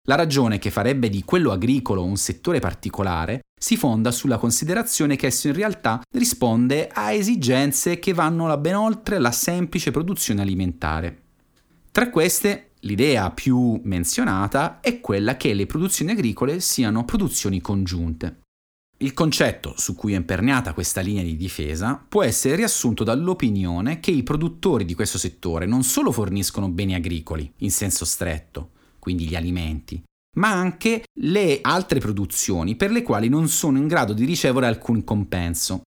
La 0.06 0.16
ragione 0.16 0.58
che 0.58 0.70
farebbe 0.70 1.08
di 1.08 1.24
quello 1.24 1.50
agricolo 1.50 2.04
un 2.04 2.16
settore 2.16 2.60
particolare 2.60 3.40
si 3.58 3.78
fonda 3.78 4.10
sulla 4.10 4.36
considerazione 4.36 5.16
che 5.16 5.28
esso 5.28 5.46
in 5.46 5.54
realtà 5.54 6.02
risponde 6.14 6.88
a 6.88 7.12
esigenze 7.12 7.98
che 7.98 8.12
vanno 8.12 8.54
ben 8.58 8.76
oltre 8.76 9.18
la 9.18 9.30
semplice 9.30 9.90
produzione 9.90 10.42
alimentare. 10.42 11.22
Tra 11.90 12.10
queste, 12.10 12.72
l'idea 12.80 13.30
più 13.30 13.80
menzionata 13.84 14.80
è 14.80 15.00
quella 15.00 15.38
che 15.38 15.54
le 15.54 15.64
produzioni 15.64 16.10
agricole 16.10 16.60
siano 16.60 17.06
produzioni 17.06 17.62
congiunte. 17.62 18.40
Il 19.04 19.12
concetto 19.12 19.74
su 19.76 19.94
cui 19.94 20.14
è 20.14 20.16
imperniata 20.16 20.72
questa 20.72 21.02
linea 21.02 21.22
di 21.22 21.36
difesa 21.36 22.02
può 22.08 22.22
essere 22.22 22.56
riassunto 22.56 23.04
dall'opinione 23.04 24.00
che 24.00 24.10
i 24.10 24.22
produttori 24.22 24.86
di 24.86 24.94
questo 24.94 25.18
settore 25.18 25.66
non 25.66 25.82
solo 25.82 26.10
forniscono 26.10 26.70
beni 26.70 26.94
agricoli, 26.94 27.52
in 27.58 27.70
senso 27.70 28.06
stretto, 28.06 28.70
quindi 28.98 29.28
gli 29.28 29.36
alimenti, 29.36 30.02
ma 30.38 30.52
anche 30.52 31.04
le 31.20 31.58
altre 31.60 32.00
produzioni 32.00 32.76
per 32.76 32.92
le 32.92 33.02
quali 33.02 33.28
non 33.28 33.46
sono 33.48 33.76
in 33.76 33.88
grado 33.88 34.14
di 34.14 34.24
ricevere 34.24 34.68
alcun 34.68 35.04
compenso. 35.04 35.82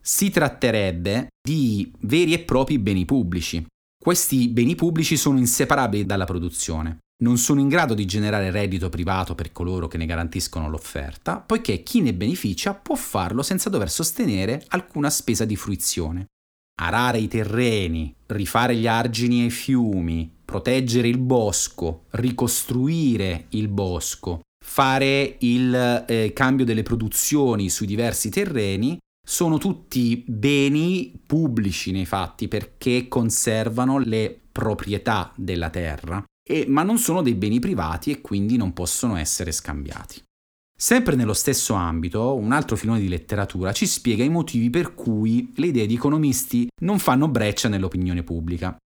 Si 0.00 0.30
tratterebbe 0.30 1.26
di 1.42 1.90
veri 2.02 2.34
e 2.34 2.38
propri 2.38 2.78
beni 2.78 3.04
pubblici. 3.04 3.66
Questi 4.00 4.46
beni 4.46 4.76
pubblici 4.76 5.16
sono 5.16 5.38
inseparabili 5.38 6.06
dalla 6.06 6.24
produzione 6.24 6.98
non 7.20 7.38
sono 7.38 7.60
in 7.60 7.68
grado 7.68 7.94
di 7.94 8.06
generare 8.06 8.50
reddito 8.50 8.88
privato 8.88 9.34
per 9.34 9.52
coloro 9.52 9.88
che 9.88 9.98
ne 9.98 10.06
garantiscono 10.06 10.68
l'offerta, 10.68 11.38
poiché 11.38 11.82
chi 11.82 12.00
ne 12.00 12.14
beneficia 12.14 12.74
può 12.74 12.94
farlo 12.94 13.42
senza 13.42 13.68
dover 13.68 13.90
sostenere 13.90 14.64
alcuna 14.68 15.10
spesa 15.10 15.44
di 15.44 15.56
fruizione. 15.56 16.26
arare 16.80 17.18
i 17.18 17.28
terreni, 17.28 18.14
rifare 18.28 18.74
gli 18.74 18.86
argini 18.86 19.42
e 19.42 19.46
i 19.46 19.50
fiumi, 19.50 20.32
proteggere 20.42 21.08
il 21.08 21.18
bosco, 21.18 22.06
ricostruire 22.12 23.46
il 23.50 23.68
bosco, 23.68 24.40
fare 24.64 25.36
il 25.40 26.04
eh, 26.08 26.32
cambio 26.34 26.64
delle 26.64 26.82
produzioni 26.82 27.68
sui 27.68 27.86
diversi 27.86 28.30
terreni, 28.30 28.98
sono 29.22 29.58
tutti 29.58 30.24
beni 30.26 31.20
pubblici 31.26 31.92
nei 31.92 32.06
fatti 32.06 32.48
perché 32.48 33.08
conservano 33.08 33.98
le 33.98 34.40
proprietà 34.50 35.32
della 35.36 35.68
terra, 35.68 36.24
e, 36.50 36.64
ma 36.66 36.82
non 36.82 36.98
sono 36.98 37.22
dei 37.22 37.34
beni 37.34 37.60
privati 37.60 38.10
e 38.10 38.20
quindi 38.20 38.56
non 38.56 38.72
possono 38.72 39.14
essere 39.14 39.52
scambiati. 39.52 40.20
Sempre 40.76 41.14
nello 41.14 41.34
stesso 41.34 41.74
ambito, 41.74 42.34
un 42.34 42.50
altro 42.50 42.74
filone 42.74 42.98
di 42.98 43.08
letteratura 43.08 43.70
ci 43.70 43.86
spiega 43.86 44.24
i 44.24 44.30
motivi 44.30 44.68
per 44.68 44.94
cui 44.94 45.52
le 45.56 45.66
idee 45.68 45.86
di 45.86 45.94
economisti 45.94 46.66
non 46.82 46.98
fanno 46.98 47.28
breccia 47.28 47.68
nell'opinione 47.68 48.24
pubblica. 48.24 48.76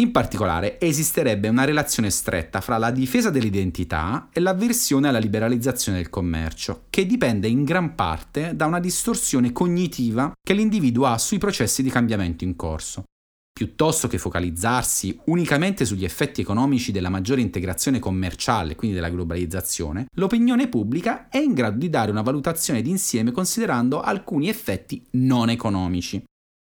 In 0.00 0.12
particolare, 0.12 0.78
esisterebbe 0.78 1.48
una 1.48 1.64
relazione 1.64 2.10
stretta 2.10 2.60
fra 2.60 2.78
la 2.78 2.92
difesa 2.92 3.30
dell'identità 3.30 4.28
e 4.32 4.38
l'avversione 4.38 5.08
alla 5.08 5.18
liberalizzazione 5.18 5.98
del 5.98 6.10
commercio, 6.10 6.84
che 6.88 7.04
dipende 7.04 7.48
in 7.48 7.64
gran 7.64 7.96
parte 7.96 8.54
da 8.54 8.66
una 8.66 8.78
distorsione 8.78 9.50
cognitiva 9.50 10.30
che 10.40 10.52
l'individuo 10.52 11.06
ha 11.06 11.18
sui 11.18 11.38
processi 11.38 11.82
di 11.82 11.90
cambiamento 11.90 12.44
in 12.44 12.54
corso. 12.54 13.06
Piuttosto 13.58 14.06
che 14.06 14.18
focalizzarsi 14.18 15.18
unicamente 15.24 15.84
sugli 15.84 16.04
effetti 16.04 16.40
economici 16.40 16.92
della 16.92 17.08
maggiore 17.08 17.40
integrazione 17.40 17.98
commerciale, 17.98 18.76
quindi 18.76 18.94
della 18.94 19.10
globalizzazione, 19.10 20.06
l'opinione 20.12 20.68
pubblica 20.68 21.28
è 21.28 21.38
in 21.38 21.54
grado 21.54 21.76
di 21.76 21.90
dare 21.90 22.12
una 22.12 22.22
valutazione 22.22 22.82
d'insieme 22.82 23.32
considerando 23.32 24.00
alcuni 24.00 24.48
effetti 24.48 25.04
non 25.14 25.50
economici. 25.50 26.22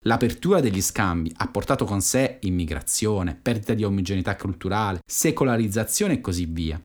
L'apertura 0.05 0.61
degli 0.61 0.83
scambi 0.83 1.33
ha 1.39 1.49
portato 1.49 1.87
con 1.87 2.03
sé 2.03 2.37
immigrazione, 2.43 3.35
perdita 3.35 3.73
di 3.73 3.83
omogeneità 3.83 4.37
culturale, 4.37 5.01
secolarizzazione 5.11 6.13
e 6.13 6.21
così 6.21 6.45
via. 6.45 6.79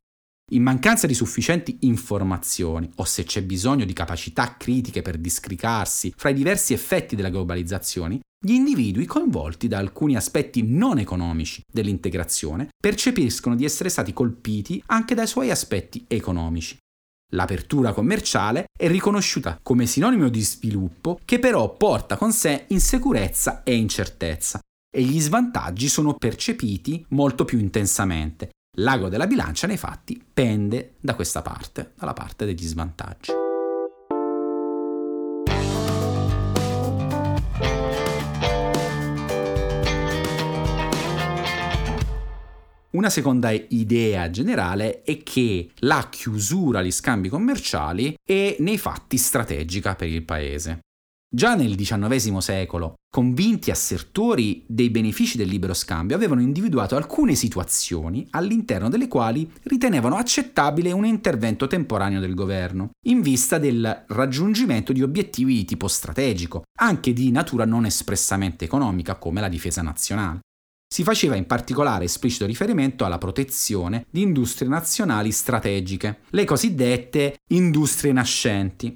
In 0.51 0.63
mancanza 0.63 1.07
di 1.07 1.13
sufficienti 1.13 1.79
informazioni 1.81 2.89
o 2.95 3.03
se 3.03 3.25
c'è 3.25 3.43
bisogno 3.43 3.83
di 3.83 3.91
capacità 3.91 4.55
critiche 4.55 5.01
per 5.01 5.17
discricarsi 5.17 6.13
fra 6.15 6.29
i 6.29 6.33
diversi 6.33 6.71
effetti 6.71 7.17
della 7.17 7.29
globalizzazione, 7.29 8.21
gli 8.41 8.53
individui 8.53 9.05
coinvolti 9.05 9.67
da 9.67 9.79
alcuni 9.79 10.15
aspetti 10.15 10.63
non 10.63 10.97
economici 10.97 11.61
dell'integrazione 11.69 12.69
percepiscono 12.79 13.53
di 13.53 13.65
essere 13.65 13.89
stati 13.89 14.13
colpiti 14.13 14.81
anche 14.85 15.13
dai 15.13 15.27
suoi 15.27 15.51
aspetti 15.51 16.05
economici. 16.07 16.77
L'apertura 17.33 17.91
commerciale 17.91 18.63
è 18.77 18.87
riconosciuta 18.87 19.59
come 19.61 19.85
sinonimo 19.85 20.29
di 20.29 20.41
sviluppo 20.41 21.19
che 21.25 21.37
però 21.37 21.75
porta 21.75 22.15
con 22.15 22.31
sé 22.31 22.63
insicurezza 22.69 23.63
e 23.63 23.75
incertezza 23.75 24.59
e 24.89 25.03
gli 25.03 25.19
svantaggi 25.19 25.89
sono 25.89 26.13
percepiti 26.15 27.05
molto 27.09 27.43
più 27.43 27.59
intensamente. 27.59 28.51
L'ago 28.77 29.09
della 29.09 29.27
bilancia 29.27 29.67
nei 29.67 29.77
fatti 29.77 30.23
pende 30.33 30.95
da 31.01 31.13
questa 31.13 31.41
parte, 31.41 31.91
dalla 31.97 32.13
parte 32.13 32.45
degli 32.45 32.65
svantaggi. 32.65 33.48
Una 42.91 43.11
seconda 43.11 43.51
idea 43.51 44.31
generale 44.31 45.03
è 45.03 45.21
che 45.21 45.69
la 45.81 46.07
chiusura 46.09 46.79
agli 46.79 46.91
scambi 46.91 47.29
commerciali 47.29 48.15
è 48.25 48.55
nei 48.59 48.79
fatti 48.79 49.15
strategica 49.17 49.93
per 49.93 50.07
il 50.07 50.23
paese. 50.23 50.79
Già 51.31 51.53
nel 51.53 51.75
XIX 51.75 52.37
secolo, 52.37 52.95
convinti 53.07 53.69
assertori 53.69 54.63
dei 54.65 54.89
benefici 54.89 55.37
del 55.37 55.47
libero 55.47 55.75
scambio 55.75 56.15
avevano 56.15 56.41
individuato 56.41 56.95
alcune 56.95 57.35
situazioni 57.35 58.25
all'interno 58.31 58.89
delle 58.89 59.07
quali 59.07 59.47
ritenevano 59.65 60.15
accettabile 60.15 60.91
un 60.91 61.05
intervento 61.05 61.67
temporaneo 61.67 62.19
del 62.19 62.33
governo, 62.33 62.89
in 63.05 63.21
vista 63.21 63.59
del 63.59 64.05
raggiungimento 64.07 64.93
di 64.93 65.03
obiettivi 65.03 65.53
di 65.53 65.65
tipo 65.65 65.87
strategico, 65.87 66.63
anche 66.79 67.13
di 67.13 67.29
natura 67.29 67.65
non 67.65 67.85
espressamente 67.85 68.65
economica 68.65 69.13
come 69.17 69.41
la 69.41 69.47
difesa 69.47 69.83
nazionale. 69.83 70.39
Si 70.91 71.03
faceva 71.03 71.35
in 71.35 71.45
particolare 71.45 72.05
esplicito 72.05 72.47
riferimento 72.47 73.05
alla 73.05 73.19
protezione 73.19 74.07
di 74.09 74.23
industrie 74.23 74.67
nazionali 74.67 75.31
strategiche, 75.31 76.21
le 76.31 76.45
cosiddette 76.45 77.37
industrie 77.49 78.11
nascenti. 78.11 78.95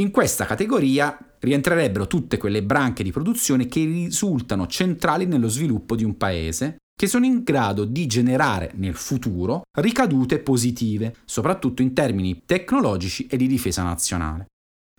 In 0.00 0.10
questa 0.10 0.46
categoria 0.46 1.16
rientrerebbero 1.38 2.08
tutte 2.08 2.38
quelle 2.38 2.64
branche 2.64 3.04
di 3.04 3.12
produzione 3.12 3.66
che 3.66 3.84
risultano 3.84 4.66
centrali 4.66 5.26
nello 5.26 5.48
sviluppo 5.48 5.94
di 5.94 6.02
un 6.02 6.16
paese, 6.16 6.78
che 6.98 7.06
sono 7.06 7.24
in 7.24 7.44
grado 7.44 7.84
di 7.84 8.06
generare 8.06 8.72
nel 8.74 8.94
futuro 8.94 9.62
ricadute 9.78 10.40
positive, 10.40 11.18
soprattutto 11.24 11.82
in 11.82 11.94
termini 11.94 12.42
tecnologici 12.44 13.28
e 13.28 13.36
di 13.36 13.46
difesa 13.46 13.84
nazionale. 13.84 14.46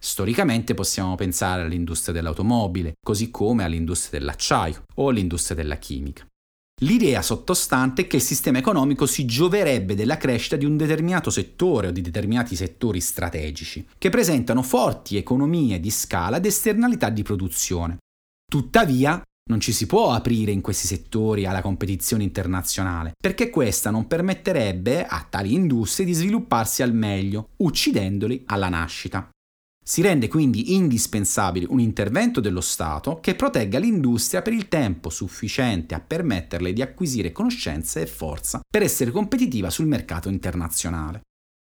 Storicamente 0.01 0.73
possiamo 0.73 1.15
pensare 1.15 1.63
all'industria 1.63 2.13
dell'automobile, 2.13 2.93
così 3.05 3.29
come 3.29 3.65
all'industria 3.65 4.17
dell'acciaio 4.17 4.83
o 4.95 5.09
all'industria 5.09 5.57
della 5.57 5.75
chimica. 5.75 6.25
L'idea 6.79 7.21
sottostante 7.21 8.03
è 8.03 8.07
che 8.07 8.17
il 8.17 8.21
sistema 8.21 8.57
economico 8.57 9.05
si 9.05 9.25
gioverebbe 9.25 9.95
della 9.95 10.17
crescita 10.17 10.55
di 10.55 10.65
un 10.65 10.77
determinato 10.77 11.29
settore 11.29 11.87
o 11.87 11.91
di 11.91 12.01
determinati 12.01 12.55
settori 12.55 13.01
strategici, 13.01 13.85
che 13.97 14.09
presentano 14.09 14.61
forti 14.61 15.17
economie 15.17 15.81
di 15.81 15.89
scala 15.89 16.37
ed 16.37 16.45
esternalità 16.45 17.09
di 17.09 17.23
produzione. 17.23 17.97
Tuttavia, 18.49 19.21
non 19.49 19.59
ci 19.59 19.73
si 19.73 19.87
può 19.87 20.11
aprire 20.11 20.51
in 20.51 20.61
questi 20.61 20.87
settori 20.87 21.45
alla 21.45 21.61
competizione 21.61 22.23
internazionale, 22.23 23.11
perché 23.19 23.49
questa 23.49 23.89
non 23.89 24.07
permetterebbe 24.07 25.05
a 25.05 25.25
tali 25.27 25.53
industrie 25.53 26.05
di 26.05 26.13
svilupparsi 26.13 26.81
al 26.81 26.93
meglio, 26.93 27.49
uccidendoli 27.57 28.43
alla 28.45 28.69
nascita. 28.69 29.29
Si 29.89 30.03
rende 30.03 30.27
quindi 30.27 30.75
indispensabile 30.75 31.65
un 31.67 31.79
intervento 31.79 32.39
dello 32.39 32.61
Stato 32.61 33.19
che 33.19 33.33
protegga 33.33 33.79
l'industria 33.79 34.43
per 34.43 34.53
il 34.53 34.67
tempo 34.67 35.09
sufficiente 35.09 35.95
a 35.95 35.99
permetterle 35.99 36.73
di 36.73 36.83
acquisire 36.83 37.31
conoscenze 37.31 38.01
e 38.01 38.05
forza 38.05 38.59
per 38.69 38.83
essere 38.83 39.09
competitiva 39.09 39.71
sul 39.71 39.87
mercato 39.87 40.29
internazionale. 40.29 41.21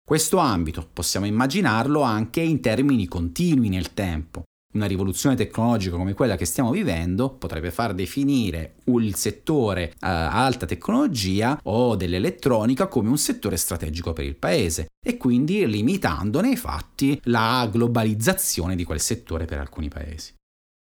Questo 0.06 0.36
ambito 0.36 0.88
possiamo 0.92 1.26
immaginarlo 1.26 2.02
anche 2.02 2.40
in 2.40 2.60
termini 2.60 3.08
continui 3.08 3.68
nel 3.68 3.92
tempo, 3.92 4.44
una 4.72 4.86
rivoluzione 4.86 5.36
tecnologica 5.36 5.96
come 5.96 6.14
quella 6.14 6.36
che 6.36 6.44
stiamo 6.44 6.70
vivendo 6.70 7.30
potrebbe 7.30 7.70
far 7.70 7.94
definire 7.94 8.74
il 8.84 9.14
settore 9.14 9.92
uh, 9.94 9.96
alta 10.00 10.66
tecnologia 10.66 11.58
o 11.64 11.96
dell'elettronica 11.96 12.86
come 12.86 13.08
un 13.08 13.18
settore 13.18 13.56
strategico 13.56 14.12
per 14.12 14.24
il 14.24 14.36
paese 14.36 14.88
e 15.04 15.16
quindi 15.16 15.66
limitando 15.66 16.40
nei 16.40 16.56
fatti 16.56 17.20
la 17.24 17.68
globalizzazione 17.70 18.76
di 18.76 18.84
quel 18.84 19.00
settore 19.00 19.44
per 19.44 19.58
alcuni 19.58 19.88
paesi. 19.88 20.32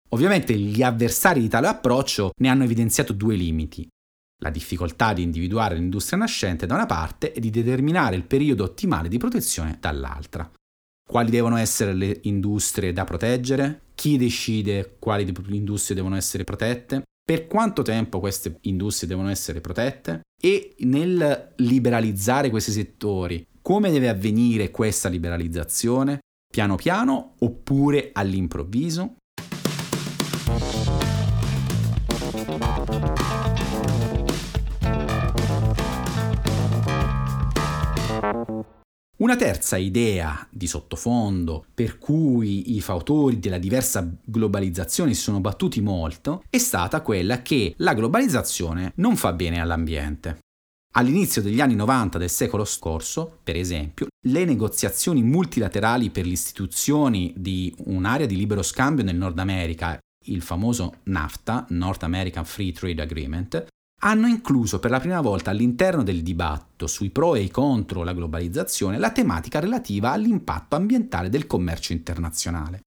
Ovviamente 0.10 0.58
gli 0.58 0.84
avversari 0.84 1.40
di 1.40 1.48
tale 1.48 1.68
approccio 1.68 2.32
ne 2.38 2.50
hanno 2.50 2.64
evidenziato 2.64 3.14
due 3.14 3.36
limiti. 3.36 3.88
La 4.44 4.50
difficoltà 4.50 5.14
di 5.14 5.22
individuare 5.22 5.76
l'industria 5.76 6.18
nascente 6.18 6.66
da 6.66 6.74
una 6.74 6.86
parte 6.86 7.32
e 7.32 7.40
di 7.40 7.50
determinare 7.50 8.16
il 8.16 8.24
periodo 8.24 8.64
ottimale 8.64 9.08
di 9.08 9.18
protezione 9.18 9.78
dall'altra 9.80 10.50
quali 11.12 11.30
devono 11.30 11.58
essere 11.58 11.94
le 11.94 12.20
industrie 12.24 12.94
da 12.94 13.04
proteggere, 13.04 13.82
chi 13.96 14.16
decide 14.16 14.96
quali 14.98 15.30
industrie 15.50 15.94
devono 15.94 16.16
essere 16.16 16.46
protette, 16.46 17.02
per 17.22 17.48
quanto 17.48 17.82
tempo 17.82 18.22
queste 18.22 18.60
industrie 18.62 19.10
devono 19.10 19.30
essere 19.30 19.60
protette 19.60 20.22
e 20.42 20.74
nel 20.80 21.52
liberalizzare 21.58 22.50
questi 22.50 22.72
settori, 22.72 23.46
come 23.62 23.92
deve 23.92 24.08
avvenire 24.08 24.72
questa 24.72 25.10
liberalizzazione? 25.10 26.20
Piano 26.50 26.78
piano 26.78 27.34
oppure 27.40 28.12
all'improvviso? 28.14 29.18
Una 39.22 39.36
terza 39.36 39.78
idea 39.78 40.48
di 40.50 40.66
sottofondo 40.66 41.66
per 41.76 42.00
cui 42.00 42.76
i 42.76 42.82
fautori 42.82 43.38
della 43.38 43.60
diversa 43.60 44.12
globalizzazione 44.24 45.14
si 45.14 45.22
sono 45.22 45.40
battuti 45.40 45.80
molto 45.80 46.44
è 46.50 46.58
stata 46.58 47.02
quella 47.02 47.44
che 47.44 47.76
la 47.78 47.94
globalizzazione 47.94 48.94
non 48.96 49.16
fa 49.16 49.34
bene 49.34 49.62
all'ambiente. 49.62 50.40
All'inizio 50.96 51.44
degli 51.44 51.62
anni 51.62 51.76
90 51.76 52.18
del 52.18 52.32
secolo 52.32 52.66
scorso, 52.66 53.38
per 53.44 53.56
esempio, 53.58 54.08
le 54.26 54.44
negoziazioni 54.44 55.22
multilaterali 55.22 56.10
per 56.10 56.26
l'istituzione 56.26 57.32
di 57.36 57.72
un'area 57.86 58.26
di 58.26 58.36
libero 58.36 58.64
scambio 58.64 59.04
nel 59.04 59.18
Nord 59.18 59.38
America, 59.38 60.00
il 60.26 60.42
famoso 60.42 60.96
NAFTA, 61.04 61.68
North 61.70 62.02
American 62.02 62.44
Free 62.44 62.72
Trade 62.72 63.04
Agreement, 63.04 63.68
hanno 64.04 64.28
incluso 64.28 64.80
per 64.80 64.92
la 64.92 65.00
prima 65.00 65.22
volta 65.22 65.52
all'interno 65.52 66.04
del 66.04 66.22
dibattito 66.22 66.88
sui 66.88 67.10
pro 67.10 67.36
e 67.36 67.42
i 67.42 67.52
contro 67.52 68.04
la 68.04 68.14
globalizzazione 68.14 68.98
la 68.98 69.12
tematica 69.12 69.60
relativa 69.60 70.12
all'impatto 70.12 70.76
ambientale 70.76 71.30
del 71.30 71.48
commercio 71.48 71.94
internazionale. 71.94 72.82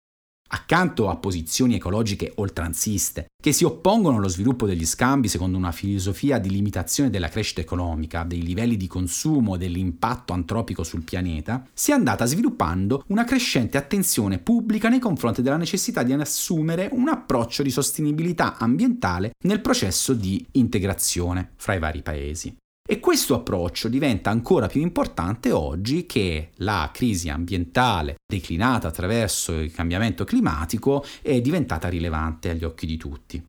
Accanto 0.54 1.08
a 1.10 1.16
posizioni 1.16 1.74
ecologiche 1.74 2.30
oltranziste, 2.36 3.26
che 3.42 3.50
si 3.50 3.64
oppongono 3.64 4.18
allo 4.18 4.28
sviluppo 4.28 4.66
degli 4.66 4.86
scambi 4.86 5.26
secondo 5.26 5.58
una 5.58 5.72
filosofia 5.72 6.38
di 6.38 6.48
limitazione 6.48 7.10
della 7.10 7.28
crescita 7.28 7.60
economica, 7.60 8.22
dei 8.22 8.40
livelli 8.40 8.76
di 8.76 8.86
consumo 8.86 9.56
e 9.56 9.58
dell'impatto 9.58 10.32
antropico 10.32 10.84
sul 10.84 11.02
pianeta, 11.02 11.66
si 11.74 11.90
è 11.90 11.94
andata 11.94 12.24
sviluppando 12.24 13.02
una 13.08 13.24
crescente 13.24 13.76
attenzione 13.78 14.38
pubblica 14.38 14.88
nei 14.88 15.00
confronti 15.00 15.42
della 15.42 15.56
necessità 15.56 16.04
di 16.04 16.12
assumere 16.12 16.88
un 16.92 17.08
approccio 17.08 17.64
di 17.64 17.70
sostenibilità 17.72 18.56
ambientale 18.56 19.32
nel 19.40 19.60
processo 19.60 20.14
di 20.14 20.46
integrazione 20.52 21.50
fra 21.56 21.74
i 21.74 21.80
vari 21.80 22.02
paesi. 22.02 22.56
E 22.86 23.00
questo 23.00 23.34
approccio 23.34 23.88
diventa 23.88 24.28
ancora 24.28 24.66
più 24.66 24.82
importante 24.82 25.50
oggi 25.50 26.04
che 26.04 26.50
la 26.56 26.90
crisi 26.92 27.30
ambientale, 27.30 28.16
declinata 28.30 28.88
attraverso 28.88 29.58
il 29.58 29.72
cambiamento 29.72 30.24
climatico, 30.24 31.02
è 31.22 31.40
diventata 31.40 31.88
rilevante 31.88 32.50
agli 32.50 32.62
occhi 32.62 32.84
di 32.84 32.98
tutti. 32.98 33.42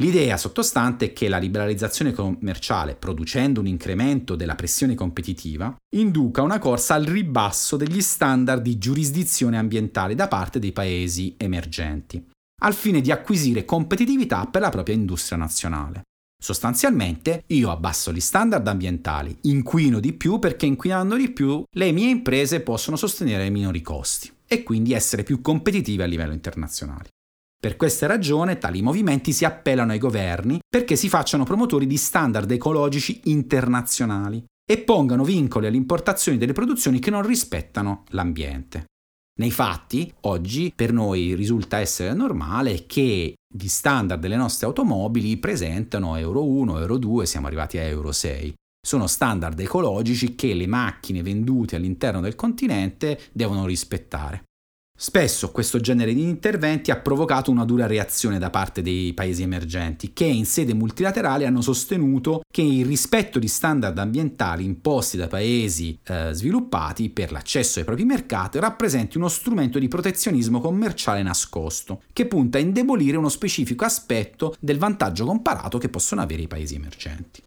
L'idea 0.00 0.36
sottostante 0.36 1.06
è 1.06 1.12
che 1.12 1.28
la 1.28 1.38
liberalizzazione 1.38 2.12
commerciale, 2.12 2.96
producendo 2.96 3.60
un 3.60 3.68
incremento 3.68 4.34
della 4.34 4.56
pressione 4.56 4.94
competitiva, 4.94 5.76
induca 5.94 6.42
una 6.42 6.58
corsa 6.58 6.94
al 6.94 7.04
ribasso 7.04 7.76
degli 7.76 8.00
standard 8.00 8.62
di 8.62 8.78
giurisdizione 8.78 9.58
ambientale 9.58 10.16
da 10.16 10.26
parte 10.26 10.58
dei 10.58 10.72
paesi 10.72 11.36
emergenti, 11.36 12.26
al 12.62 12.74
fine 12.74 13.00
di 13.00 13.12
acquisire 13.12 13.64
competitività 13.64 14.46
per 14.46 14.62
la 14.62 14.70
propria 14.70 14.96
industria 14.96 15.38
nazionale. 15.38 16.02
Sostanzialmente 16.42 17.44
io 17.46 17.70
abbasso 17.70 18.12
gli 18.12 18.18
standard 18.18 18.66
ambientali, 18.66 19.38
inquino 19.42 20.00
di 20.00 20.12
più 20.12 20.40
perché 20.40 20.66
inquinando 20.66 21.14
di 21.14 21.30
più 21.30 21.62
le 21.70 21.92
mie 21.92 22.10
imprese 22.10 22.62
possono 22.62 22.96
sostenere 22.96 23.48
minori 23.48 23.80
costi 23.80 24.28
e 24.48 24.64
quindi 24.64 24.92
essere 24.92 25.22
più 25.22 25.40
competitive 25.40 26.02
a 26.02 26.06
livello 26.06 26.32
internazionale. 26.32 27.10
Per 27.60 27.76
queste 27.76 28.08
ragioni 28.08 28.58
tali 28.58 28.82
movimenti 28.82 29.32
si 29.32 29.44
appellano 29.44 29.92
ai 29.92 30.00
governi 30.00 30.58
perché 30.68 30.96
si 30.96 31.08
facciano 31.08 31.44
promotori 31.44 31.86
di 31.86 31.96
standard 31.96 32.50
ecologici 32.50 33.20
internazionali 33.26 34.44
e 34.68 34.78
pongano 34.78 35.22
vincoli 35.22 35.68
alle 35.68 35.76
importazioni 35.76 36.38
delle 36.38 36.54
produzioni 36.54 36.98
che 36.98 37.10
non 37.10 37.24
rispettano 37.24 38.02
l'ambiente. 38.08 38.86
Nei 39.42 39.50
fatti, 39.50 40.08
oggi 40.20 40.72
per 40.72 40.92
noi 40.92 41.34
risulta 41.34 41.78
essere 41.78 42.14
normale 42.14 42.86
che 42.86 43.34
gli 43.52 43.66
standard 43.66 44.20
delle 44.20 44.36
nostre 44.36 44.66
automobili 44.66 45.36
presentano 45.36 46.14
Euro 46.14 46.44
1, 46.44 46.78
Euro 46.78 46.96
2, 46.96 47.26
siamo 47.26 47.48
arrivati 47.48 47.76
a 47.76 47.82
Euro 47.82 48.12
6. 48.12 48.54
Sono 48.80 49.08
standard 49.08 49.58
ecologici 49.58 50.36
che 50.36 50.54
le 50.54 50.68
macchine 50.68 51.24
vendute 51.24 51.74
all'interno 51.74 52.20
del 52.20 52.36
continente 52.36 53.18
devono 53.32 53.66
rispettare. 53.66 54.44
Spesso 55.02 55.50
questo 55.50 55.80
genere 55.80 56.14
di 56.14 56.22
interventi 56.22 56.92
ha 56.92 56.96
provocato 56.96 57.50
una 57.50 57.64
dura 57.64 57.88
reazione 57.88 58.38
da 58.38 58.50
parte 58.50 58.82
dei 58.82 59.12
paesi 59.14 59.42
emergenti, 59.42 60.12
che 60.12 60.26
in 60.26 60.46
sede 60.46 60.74
multilaterale 60.74 61.44
hanno 61.44 61.60
sostenuto 61.60 62.44
che 62.48 62.62
il 62.62 62.86
rispetto 62.86 63.40
di 63.40 63.48
standard 63.48 63.98
ambientali 63.98 64.64
imposti 64.64 65.16
da 65.16 65.26
paesi 65.26 65.98
eh, 66.04 66.30
sviluppati 66.30 67.10
per 67.10 67.32
l'accesso 67.32 67.80
ai 67.80 67.84
propri 67.84 68.04
mercati 68.04 68.60
rappresenti 68.60 69.16
uno 69.16 69.26
strumento 69.26 69.80
di 69.80 69.88
protezionismo 69.88 70.60
commerciale 70.60 71.24
nascosto, 71.24 72.02
che 72.12 72.26
punta 72.26 72.58
a 72.58 72.60
indebolire 72.60 73.16
uno 73.16 73.28
specifico 73.28 73.84
aspetto 73.84 74.54
del 74.60 74.78
vantaggio 74.78 75.24
comparato 75.24 75.78
che 75.78 75.88
possono 75.88 76.20
avere 76.20 76.42
i 76.42 76.46
paesi 76.46 76.76
emergenti. 76.76 77.42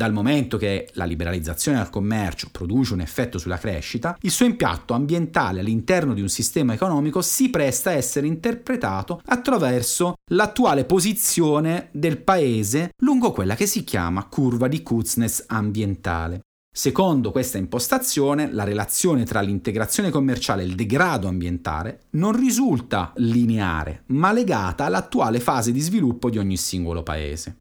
Dal 0.00 0.12
momento 0.12 0.56
che 0.56 0.88
la 0.92 1.04
liberalizzazione 1.04 1.78
al 1.78 1.90
commercio 1.90 2.48
produce 2.50 2.94
un 2.94 3.00
effetto 3.00 3.38
sulla 3.38 3.58
crescita, 3.58 4.16
il 4.20 4.30
suo 4.30 4.46
impatto 4.46 4.94
ambientale 4.94 5.60
all'interno 5.60 6.14
di 6.14 6.22
un 6.22 6.28
sistema 6.28 6.72
economico 6.72 7.20
si 7.22 7.50
presta 7.50 7.90
a 7.90 7.94
essere 7.94 8.26
interpretato 8.26 9.20
attraverso 9.26 10.14
l'attuale 10.30 10.84
posizione 10.84 11.88
del 11.92 12.22
paese 12.22 12.92
lungo 13.02 13.32
quella 13.32 13.56
che 13.56 13.66
si 13.66 13.82
chiama 13.84 14.24
curva 14.26 14.68
di 14.68 14.82
Kuznets 14.82 15.44
ambientale. 15.48 16.40
Secondo 16.72 17.32
questa 17.32 17.58
impostazione, 17.58 18.50
la 18.52 18.62
relazione 18.62 19.24
tra 19.24 19.40
l'integrazione 19.40 20.10
commerciale 20.10 20.62
e 20.62 20.66
il 20.66 20.76
degrado 20.76 21.26
ambientale 21.26 22.04
non 22.10 22.34
risulta 22.34 23.12
lineare, 23.16 24.04
ma 24.06 24.32
legata 24.32 24.84
all'attuale 24.84 25.40
fase 25.40 25.72
di 25.72 25.80
sviluppo 25.80 26.30
di 26.30 26.38
ogni 26.38 26.56
singolo 26.56 27.02
paese. 27.02 27.56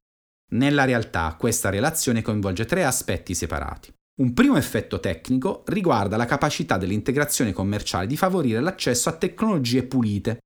Nella 0.51 0.85
realtà 0.85 1.35
questa 1.37 1.69
relazione 1.69 2.21
coinvolge 2.21 2.65
tre 2.65 2.83
aspetti 2.83 3.35
separati. 3.35 3.93
Un 4.19 4.33
primo 4.33 4.57
effetto 4.57 4.99
tecnico 4.99 5.63
riguarda 5.67 6.17
la 6.17 6.25
capacità 6.25 6.77
dell'integrazione 6.77 7.53
commerciale 7.53 8.07
di 8.07 8.17
favorire 8.17 8.59
l'accesso 8.59 9.09
a 9.09 9.13
tecnologie 9.13 9.83
pulite. 9.83 10.39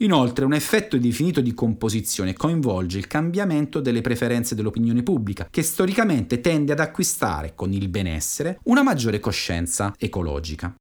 Inoltre 0.00 0.44
un 0.44 0.54
effetto 0.54 0.96
definito 0.96 1.40
di 1.40 1.52
composizione 1.52 2.32
coinvolge 2.32 2.98
il 2.98 3.08
cambiamento 3.08 3.80
delle 3.80 4.00
preferenze 4.00 4.54
dell'opinione 4.54 5.02
pubblica, 5.02 5.48
che 5.50 5.62
storicamente 5.62 6.40
tende 6.40 6.72
ad 6.72 6.80
acquistare 6.80 7.54
con 7.56 7.72
il 7.72 7.88
benessere 7.88 8.60
una 8.64 8.84
maggiore 8.84 9.18
coscienza 9.18 9.92
ecologica. 9.98 10.72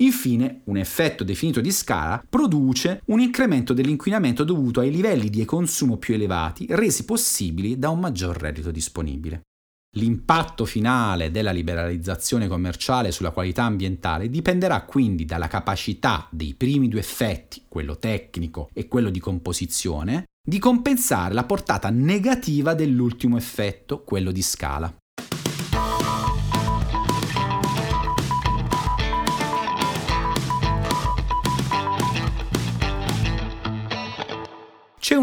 Infine, 0.00 0.60
un 0.64 0.76
effetto 0.76 1.24
definito 1.24 1.60
di 1.60 1.72
scala 1.72 2.24
produce 2.28 3.02
un 3.06 3.20
incremento 3.20 3.72
dell'inquinamento 3.72 4.44
dovuto 4.44 4.80
ai 4.80 4.90
livelli 4.90 5.28
di 5.28 5.44
consumo 5.44 5.96
più 5.96 6.14
elevati 6.14 6.66
resi 6.70 7.04
possibili 7.04 7.78
da 7.78 7.88
un 7.88 7.98
maggior 7.98 8.36
reddito 8.36 8.70
disponibile. 8.70 9.42
L'impatto 9.96 10.64
finale 10.66 11.30
della 11.30 11.50
liberalizzazione 11.50 12.46
commerciale 12.46 13.10
sulla 13.10 13.30
qualità 13.30 13.64
ambientale 13.64 14.28
dipenderà 14.28 14.82
quindi 14.82 15.24
dalla 15.24 15.48
capacità 15.48 16.28
dei 16.30 16.54
primi 16.54 16.88
due 16.88 17.00
effetti, 17.00 17.64
quello 17.66 17.96
tecnico 17.96 18.68
e 18.74 18.86
quello 18.86 19.10
di 19.10 19.18
composizione, 19.18 20.26
di 20.46 20.58
compensare 20.58 21.34
la 21.34 21.44
portata 21.44 21.90
negativa 21.90 22.74
dell'ultimo 22.74 23.36
effetto, 23.36 24.04
quello 24.04 24.30
di 24.30 24.42
scala. 24.42 24.94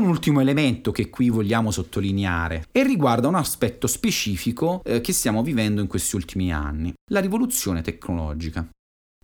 Un 0.05 0.11
ultimo 0.11 0.39
elemento 0.39 0.91
che 0.91 1.09
qui 1.09 1.29
vogliamo 1.29 1.71
sottolineare 1.71 2.67
e 2.71 2.83
riguarda 2.83 3.27
un 3.27 3.35
aspetto 3.35 3.87
specifico 3.87 4.81
eh, 4.83 5.01
che 5.01 5.11
stiamo 5.11 5.41
vivendo 5.41 5.81
in 5.81 5.87
questi 5.87 6.15
ultimi 6.15 6.53
anni, 6.53 6.93
la 7.11 7.19
rivoluzione 7.19 7.81
tecnologica. 7.81 8.67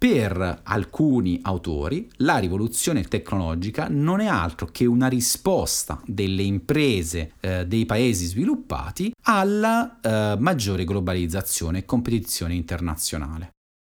Per 0.02 0.62
alcuni 0.64 1.40
autori 1.44 2.10
la 2.18 2.40
rivoluzione 2.40 3.04
tecnologica 3.04 3.88
non 3.88 4.20
è 4.20 4.26
altro 4.26 4.66
che 4.66 4.88
una 4.88 5.08
risposta 5.08 6.02
delle 6.08 6.42
imprese 6.42 7.34
eh, 7.40 7.68
dei 7.68 7.86
paesi 7.86 8.26
sviluppati 8.26 9.14
alla 9.26 10.00
eh, 10.02 10.36
maggiore 10.40 10.86
globalizzazione 10.86 11.80
e 11.80 11.86
competizione 11.86 12.56
internazionale. 12.56 13.52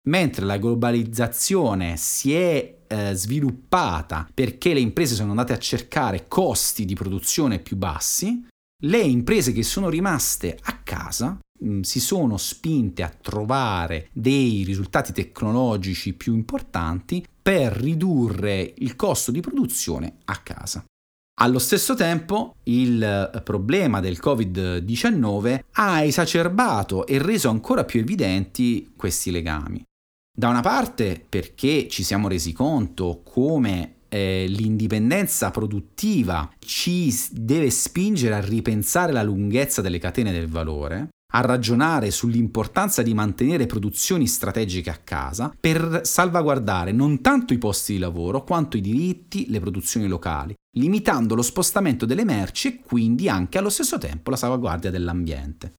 Mentre 0.06 0.44
la 0.44 0.58
globalizzazione 0.58 1.96
si 1.96 2.34
è 2.34 2.82
eh, 2.86 3.14
sviluppata 3.14 4.28
perché 4.32 4.74
le 4.74 4.80
imprese 4.80 5.14
sono 5.14 5.30
andate 5.30 5.54
a 5.54 5.58
cercare 5.58 6.28
costi 6.28 6.84
di 6.84 6.94
produzione 6.94 7.58
più 7.58 7.76
bassi, 7.76 8.46
le 8.82 8.98
imprese 8.98 9.52
che 9.52 9.62
sono 9.62 9.88
rimaste 9.88 10.58
a 10.60 10.78
casa 10.82 11.38
mh, 11.58 11.68
mm, 11.68 11.80
si 11.80 12.00
sono 12.00 12.36
spinte 12.36 13.02
a 13.02 13.08
trovare 13.08 14.08
dei 14.12 14.62
risultati 14.64 15.12
tecnologici 15.12 16.12
più 16.12 16.34
importanti 16.34 17.24
per 17.40 17.72
ridurre 17.72 18.74
il 18.76 18.96
costo 18.96 19.30
di 19.30 19.40
produzione 19.40 20.18
a 20.26 20.36
casa. 20.36 20.84
Allo 21.40 21.58
stesso 21.58 21.94
tempo 21.94 22.56
il 22.64 23.40
problema 23.42 24.00
del 24.00 24.20
Covid-19 24.22 25.60
ha 25.72 26.02
esacerbato 26.02 27.06
e 27.06 27.18
reso 27.18 27.48
ancora 27.48 27.84
più 27.84 28.00
evidenti 28.00 28.92
questi 28.94 29.32
legami. 29.32 29.82
Da 30.36 30.48
una 30.48 30.62
parte 30.62 31.24
perché 31.28 31.86
ci 31.88 32.02
siamo 32.02 32.26
resi 32.26 32.52
conto 32.52 33.22
come 33.24 33.98
eh, 34.08 34.46
l'indipendenza 34.48 35.52
produttiva 35.52 36.50
ci 36.58 37.14
deve 37.30 37.70
spingere 37.70 38.34
a 38.34 38.40
ripensare 38.40 39.12
la 39.12 39.22
lunghezza 39.22 39.80
delle 39.80 40.00
catene 40.00 40.32
del 40.32 40.48
valore, 40.48 41.10
a 41.34 41.40
ragionare 41.40 42.10
sull'importanza 42.10 43.02
di 43.02 43.14
mantenere 43.14 43.66
produzioni 43.66 44.26
strategiche 44.26 44.90
a 44.90 44.98
casa 45.04 45.54
per 45.58 46.00
salvaguardare 46.02 46.90
non 46.90 47.20
tanto 47.20 47.52
i 47.54 47.58
posti 47.58 47.92
di 47.92 48.00
lavoro 48.00 48.42
quanto 48.42 48.76
i 48.76 48.80
diritti, 48.80 49.48
le 49.50 49.60
produzioni 49.60 50.08
locali, 50.08 50.52
limitando 50.78 51.36
lo 51.36 51.42
spostamento 51.42 52.06
delle 52.06 52.24
merci 52.24 52.68
e 52.68 52.80
quindi 52.84 53.28
anche 53.28 53.58
allo 53.58 53.70
stesso 53.70 53.98
tempo 53.98 54.30
la 54.30 54.36
salvaguardia 54.36 54.90
dell'ambiente. 54.90 55.74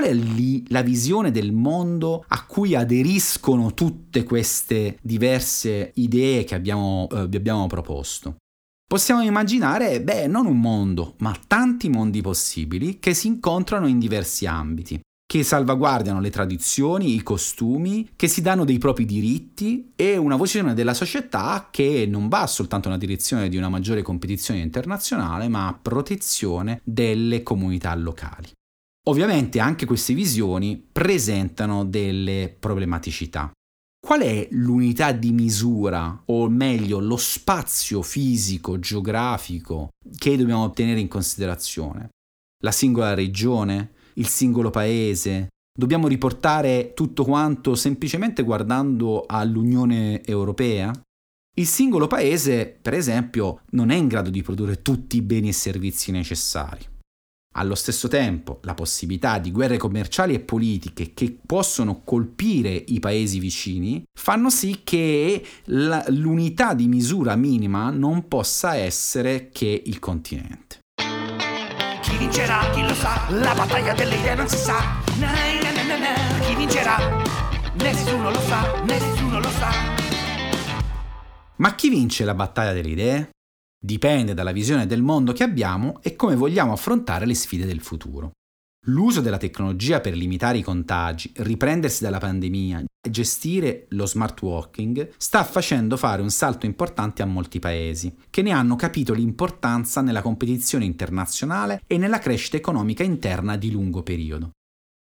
Qual 0.00 0.04
è 0.04 0.14
lì 0.14 0.64
la 0.68 0.80
visione 0.80 1.30
del 1.30 1.52
mondo 1.52 2.24
a 2.26 2.46
cui 2.46 2.74
aderiscono 2.74 3.74
tutte 3.74 4.24
queste 4.24 4.98
diverse 5.02 5.92
idee 5.96 6.44
che 6.44 6.54
abbiamo, 6.54 7.06
eh, 7.12 7.28
vi 7.28 7.36
abbiamo 7.36 7.66
proposto? 7.66 8.36
Possiamo 8.88 9.20
immaginare, 9.22 10.00
beh, 10.00 10.26
non 10.26 10.46
un 10.46 10.58
mondo, 10.58 11.14
ma 11.18 11.38
tanti 11.46 11.90
mondi 11.90 12.22
possibili 12.22 12.98
che 12.98 13.12
si 13.12 13.26
incontrano 13.26 13.86
in 13.86 13.98
diversi 13.98 14.46
ambiti, 14.46 14.98
che 15.24 15.44
salvaguardano 15.44 16.18
le 16.18 16.30
tradizioni, 16.30 17.14
i 17.14 17.22
costumi, 17.22 18.08
che 18.16 18.26
si 18.26 18.40
danno 18.40 18.64
dei 18.64 18.78
propri 18.78 19.04
diritti 19.04 19.92
e 19.94 20.16
una 20.16 20.36
voce 20.36 20.62
della 20.74 20.94
società 20.94 21.68
che 21.70 22.06
non 22.08 22.28
va 22.28 22.46
soltanto 22.46 22.88
nella 22.88 23.00
direzione 23.00 23.48
di 23.50 23.58
una 23.58 23.68
maggiore 23.68 24.02
competizione 24.02 24.60
internazionale, 24.60 25.46
ma 25.48 25.68
a 25.68 25.78
protezione 25.80 26.80
delle 26.84 27.42
comunità 27.42 27.94
locali. 27.94 28.48
Ovviamente 29.10 29.58
anche 29.58 29.86
queste 29.86 30.14
visioni 30.14 30.80
presentano 30.80 31.84
delle 31.84 32.54
problematicità. 32.56 33.50
Qual 34.00 34.20
è 34.20 34.46
l'unità 34.52 35.10
di 35.10 35.32
misura, 35.32 36.22
o 36.26 36.48
meglio 36.48 37.00
lo 37.00 37.16
spazio 37.16 38.02
fisico, 38.02 38.78
geografico, 38.78 39.88
che 40.16 40.36
dobbiamo 40.36 40.70
tenere 40.70 41.00
in 41.00 41.08
considerazione? 41.08 42.10
La 42.62 42.70
singola 42.70 43.14
regione? 43.14 43.94
Il 44.14 44.28
singolo 44.28 44.70
paese? 44.70 45.48
Dobbiamo 45.76 46.06
riportare 46.06 46.92
tutto 46.94 47.24
quanto 47.24 47.74
semplicemente 47.74 48.44
guardando 48.44 49.24
all'Unione 49.26 50.22
Europea? 50.24 50.92
Il 51.56 51.66
singolo 51.66 52.06
paese, 52.06 52.78
per 52.80 52.94
esempio, 52.94 53.62
non 53.70 53.90
è 53.90 53.96
in 53.96 54.06
grado 54.06 54.30
di 54.30 54.40
produrre 54.40 54.82
tutti 54.82 55.16
i 55.16 55.22
beni 55.22 55.48
e 55.48 55.52
servizi 55.52 56.12
necessari. 56.12 56.86
Allo 57.54 57.74
stesso 57.74 58.06
tempo, 58.06 58.60
la 58.62 58.74
possibilità 58.74 59.40
di 59.40 59.50
guerre 59.50 59.76
commerciali 59.76 60.34
e 60.34 60.38
politiche 60.40 61.14
che 61.14 61.36
possono 61.44 62.02
colpire 62.04 62.70
i 62.70 63.00
paesi 63.00 63.40
vicini 63.40 64.04
fanno 64.16 64.50
sì 64.50 64.82
che 64.84 65.44
la, 65.64 66.04
l'unità 66.10 66.74
di 66.74 66.86
misura 66.86 67.34
minima 67.34 67.90
non 67.90 68.28
possa 68.28 68.76
essere 68.76 69.48
che 69.50 69.82
il 69.84 69.98
continente. 69.98 70.78
Chi 72.02 72.16
vincerà? 72.18 72.70
Chi 72.70 72.82
lo 72.82 72.94
sa? 72.94 73.28
La 73.30 73.52
battaglia 73.52 73.94
delle 73.94 74.14
idee 74.14 74.34
non 74.36 74.48
si 74.48 74.56
sa. 74.56 74.78
Na, 75.18 75.32
na, 75.32 75.82
na, 75.82 75.98
na, 75.98 76.44
Chi 76.46 76.54
vincerà? 76.54 76.98
Nessuno 77.74 78.30
lo 78.30 78.40
sa, 78.42 78.80
nessuno 78.84 79.40
lo 79.40 79.50
sa. 79.50 79.70
Ma 81.56 81.74
chi 81.74 81.88
vince 81.88 82.24
la 82.24 82.34
battaglia 82.34 82.72
delle 82.72 82.90
idee? 82.90 83.30
Dipende 83.82 84.34
dalla 84.34 84.52
visione 84.52 84.86
del 84.86 85.00
mondo 85.00 85.32
che 85.32 85.42
abbiamo 85.42 86.00
e 86.02 86.14
come 86.14 86.36
vogliamo 86.36 86.72
affrontare 86.72 87.24
le 87.24 87.34
sfide 87.34 87.64
del 87.64 87.80
futuro. 87.80 88.32
L'uso 88.86 89.22
della 89.22 89.38
tecnologia 89.38 90.00
per 90.00 90.14
limitare 90.14 90.58
i 90.58 90.62
contagi, 90.62 91.32
riprendersi 91.36 92.02
dalla 92.02 92.18
pandemia 92.18 92.80
e 92.80 93.10
gestire 93.10 93.86
lo 93.90 94.04
smart 94.04 94.40
working 94.42 95.12
sta 95.16 95.44
facendo 95.44 95.96
fare 95.96 96.20
un 96.20 96.30
salto 96.30 96.66
importante 96.66 97.22
a 97.22 97.26
molti 97.26 97.58
paesi, 97.58 98.14
che 98.28 98.42
ne 98.42 98.50
hanno 98.52 98.76
capito 98.76 99.14
l'importanza 99.14 100.02
nella 100.02 100.22
competizione 100.22 100.84
internazionale 100.84 101.82
e 101.86 101.96
nella 101.96 102.18
crescita 102.18 102.58
economica 102.58 103.02
interna 103.02 103.56
di 103.56 103.70
lungo 103.70 104.02
periodo. 104.02 104.50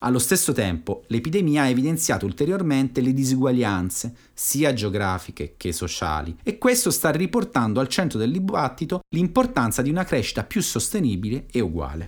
Allo 0.00 0.20
stesso 0.20 0.52
tempo, 0.52 1.02
l'epidemia 1.08 1.62
ha 1.62 1.68
evidenziato 1.68 2.24
ulteriormente 2.24 3.00
le 3.00 3.12
disuguaglianze, 3.12 4.14
sia 4.32 4.72
geografiche 4.72 5.54
che 5.56 5.72
sociali, 5.72 6.36
e 6.44 6.56
questo 6.56 6.92
sta 6.92 7.10
riportando 7.10 7.80
al 7.80 7.88
centro 7.88 8.16
del 8.16 8.30
dibattito 8.30 9.00
l'importanza 9.16 9.82
di 9.82 9.90
una 9.90 10.04
crescita 10.04 10.44
più 10.44 10.62
sostenibile 10.62 11.46
e 11.50 11.58
uguale. 11.58 12.06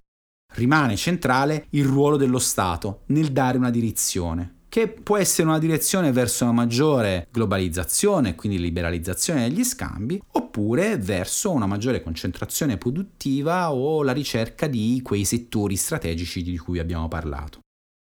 Rimane 0.54 0.94
centrale 0.94 1.66
il 1.70 1.84
ruolo 1.84 2.16
dello 2.16 2.38
Stato 2.38 3.02
nel 3.06 3.32
dare 3.32 3.58
una 3.58 3.70
direzione, 3.70 4.58
che 4.68 4.86
può 4.86 5.16
essere 5.16 5.48
una 5.48 5.58
direzione 5.58 6.12
verso 6.12 6.44
una 6.44 6.52
maggiore 6.52 7.26
globalizzazione, 7.32 8.36
quindi 8.36 8.60
liberalizzazione 8.60 9.48
degli 9.48 9.64
scambi, 9.64 10.22
oppure 10.34 10.96
verso 10.96 11.50
una 11.50 11.66
maggiore 11.66 12.04
concentrazione 12.04 12.78
produttiva 12.78 13.72
o 13.72 14.04
la 14.04 14.12
ricerca 14.12 14.68
di 14.68 15.00
quei 15.02 15.24
settori 15.24 15.74
strategici 15.74 16.44
di 16.44 16.56
cui 16.56 16.78
abbiamo 16.78 17.08
parlato. 17.08 17.58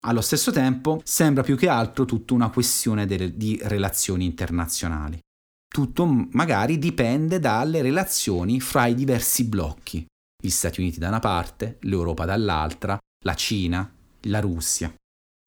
Allo 0.04 0.22
stesso 0.22 0.52
tempo 0.52 1.02
sembra 1.04 1.44
più 1.44 1.56
che 1.56 1.68
altro 1.68 2.06
tutta 2.06 2.34
una 2.34 2.50
questione 2.50 3.06
de- 3.06 3.38
di 3.38 3.60
relazioni 3.64 4.26
internazionali. 4.26 5.20
Tutto 5.68 6.06
magari 6.32 6.80
dipende 6.80 7.40
dalle 7.40 7.84
relazioni 7.84 8.60
fra 8.60 8.88
i 8.88 8.96
diversi 8.96 9.46
blocchi. 9.46 10.04
Gli 10.42 10.50
Stati 10.50 10.82
Uniti 10.82 10.98
da 10.98 11.10
una 11.10 11.20
parte, 11.20 11.78
l'Europa 11.82 12.26
dall'altra, 12.26 12.98
la 13.24 13.36
Cina, 13.36 13.94
la 14.22 14.40
Russia. 14.40 14.92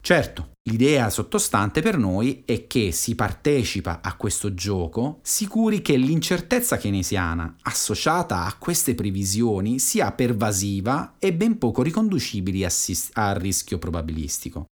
Certo, 0.07 0.51
l'idea 0.69 1.09
sottostante 1.09 1.81
per 1.81 1.97
noi 1.97 2.43
è 2.45 2.67
che 2.67 2.93
si 2.93 3.15
partecipa 3.15 4.03
a 4.03 4.17
questo 4.17 4.53
gioco 4.53 5.21
sicuri 5.23 5.81
che 5.81 5.97
l'incertezza 5.97 6.77
keynesiana 6.77 7.57
associata 7.63 8.45
a 8.45 8.55
queste 8.59 8.95
previsioni 8.95 9.79
sia 9.79 10.13
pervasiva 10.13 11.15
e 11.19 11.33
ben 11.33 11.57
poco 11.57 11.81
riconducibili 11.81 12.67
al 13.15 13.35
rischio 13.37 13.79
probabilistico. 13.79 14.67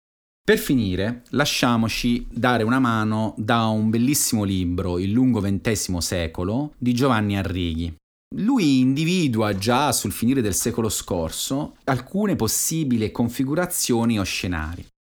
Per 0.44 0.58
finire, 0.58 1.22
lasciamoci 1.30 2.26
dare 2.30 2.62
una 2.62 2.78
mano 2.78 3.32
da 3.38 3.68
un 3.68 3.88
bellissimo 3.88 4.44
libro, 4.44 4.98
Il 4.98 5.12
lungo 5.12 5.40
XX 5.40 5.96
secolo, 5.96 6.74
di 6.76 6.92
Giovanni 6.92 7.38
Arrighi. 7.38 7.94
Lui 8.36 8.80
individua 8.80 9.56
già 9.56 9.92
sul 9.92 10.12
finire 10.12 10.42
del 10.42 10.54
secolo 10.54 10.90
scorso 10.90 11.76
alcune 11.84 12.36
possibili 12.36 13.10
configurazioni 13.10 14.18
o 14.18 14.24
scenari. 14.24 14.91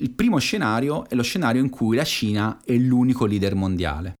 Il 0.00 0.12
primo 0.12 0.38
scenario 0.38 1.06
è 1.10 1.14
lo 1.14 1.22
scenario 1.22 1.60
in 1.60 1.68
cui 1.68 1.94
la 1.94 2.04
Cina 2.04 2.60
è 2.64 2.72
l'unico 2.72 3.26
leader 3.26 3.54
mondiale. 3.54 4.14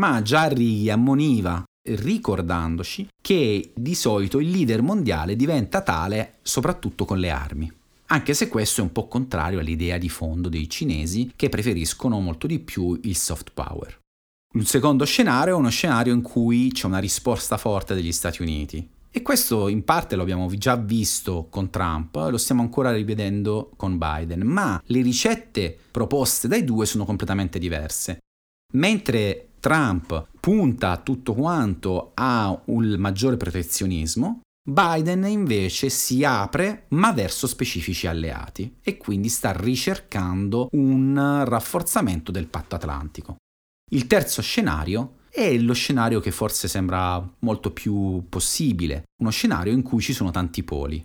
Ma 0.00 0.22
già 0.22 0.48
Righi 0.48 0.90
ammoniva, 0.90 1.62
ricordandoci, 1.88 3.06
che 3.22 3.70
di 3.72 3.94
solito 3.94 4.40
il 4.40 4.50
leader 4.50 4.82
mondiale 4.82 5.36
diventa 5.36 5.82
tale 5.82 6.38
soprattutto 6.42 7.04
con 7.04 7.20
le 7.20 7.30
armi. 7.30 7.72
Anche 8.06 8.34
se 8.34 8.48
questo 8.48 8.80
è 8.80 8.82
un 8.82 8.90
po' 8.90 9.06
contrario 9.06 9.60
all'idea 9.60 9.98
di 9.98 10.08
fondo 10.08 10.48
dei 10.48 10.68
cinesi 10.68 11.30
che 11.36 11.48
preferiscono 11.48 12.18
molto 12.18 12.48
di 12.48 12.58
più 12.58 12.98
il 13.04 13.14
soft 13.14 13.52
power. 13.54 13.98
Un 14.54 14.64
secondo 14.64 15.04
scenario 15.04 15.54
è 15.54 15.56
uno 15.56 15.70
scenario 15.70 16.12
in 16.12 16.22
cui 16.22 16.72
c'è 16.72 16.86
una 16.86 16.98
risposta 16.98 17.56
forte 17.56 17.94
degli 17.94 18.10
Stati 18.10 18.42
Uniti, 18.42 18.84
e 19.12 19.22
questo 19.22 19.68
in 19.68 19.84
parte 19.84 20.14
lo 20.14 20.22
abbiamo 20.22 20.48
già 20.54 20.76
visto 20.76 21.48
con 21.50 21.70
Trump, 21.70 22.14
lo 22.14 22.38
stiamo 22.38 22.62
ancora 22.62 22.92
rivedendo 22.92 23.72
con 23.76 23.98
Biden, 23.98 24.42
ma 24.42 24.80
le 24.86 25.02
ricette 25.02 25.76
proposte 25.90 26.46
dai 26.46 26.64
due 26.64 26.86
sono 26.86 27.04
completamente 27.04 27.58
diverse. 27.58 28.18
Mentre 28.74 29.50
Trump 29.58 30.28
punta 30.38 30.96
tutto 30.98 31.34
quanto 31.34 32.12
a 32.14 32.56
un 32.66 32.94
maggiore 32.98 33.36
protezionismo, 33.36 34.42
Biden 34.62 35.24
invece 35.24 35.88
si 35.88 36.22
apre 36.22 36.84
ma 36.90 37.12
verso 37.12 37.48
specifici 37.48 38.06
alleati 38.06 38.76
e 38.82 38.96
quindi 38.96 39.28
sta 39.28 39.52
ricercando 39.52 40.68
un 40.72 41.42
rafforzamento 41.44 42.30
del 42.30 42.46
patto 42.46 42.76
atlantico. 42.76 43.36
Il 43.92 44.06
terzo 44.06 44.40
scenario 44.40 45.14
è 45.30 45.56
lo 45.56 45.72
scenario 45.72 46.20
che 46.20 46.32
forse 46.32 46.66
sembra 46.66 47.24
molto 47.40 47.72
più 47.72 48.24
possibile, 48.28 49.04
uno 49.20 49.30
scenario 49.30 49.72
in 49.72 49.82
cui 49.82 50.00
ci 50.00 50.12
sono 50.12 50.30
tanti 50.30 50.64
poli. 50.64 51.02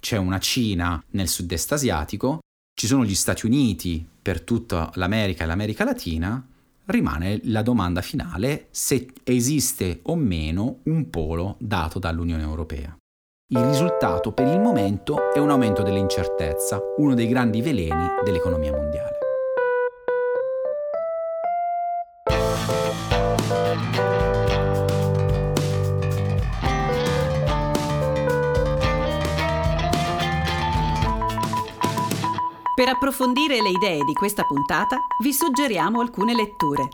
C'è 0.00 0.16
una 0.16 0.38
Cina 0.38 1.02
nel 1.10 1.28
sud-est 1.28 1.72
asiatico, 1.72 2.38
ci 2.78 2.86
sono 2.86 3.04
gli 3.04 3.14
Stati 3.14 3.46
Uniti 3.46 4.06
per 4.22 4.42
tutta 4.42 4.90
l'America 4.94 5.44
e 5.44 5.46
l'America 5.46 5.84
Latina, 5.84 6.46
rimane 6.86 7.40
la 7.44 7.62
domanda 7.62 8.02
finale 8.02 8.68
se 8.70 9.12
esiste 9.24 10.00
o 10.04 10.16
meno 10.16 10.80
un 10.84 11.10
polo 11.10 11.56
dato 11.58 11.98
dall'Unione 11.98 12.42
Europea. 12.42 12.96
Il 13.48 13.60
risultato 13.60 14.32
per 14.32 14.46
il 14.46 14.60
momento 14.60 15.32
è 15.32 15.38
un 15.38 15.50
aumento 15.50 15.82
dell'incertezza, 15.82 16.80
uno 16.98 17.14
dei 17.14 17.28
grandi 17.28 17.60
veleni 17.60 18.06
dell'economia 18.24 18.72
mondiale. 18.72 19.23
Per 32.84 32.92
approfondire 32.92 33.62
le 33.62 33.70
idee 33.70 34.04
di 34.04 34.12
questa 34.12 34.42
puntata 34.42 34.98
vi 35.22 35.32
suggeriamo 35.32 36.02
alcune 36.02 36.34
letture. 36.34 36.88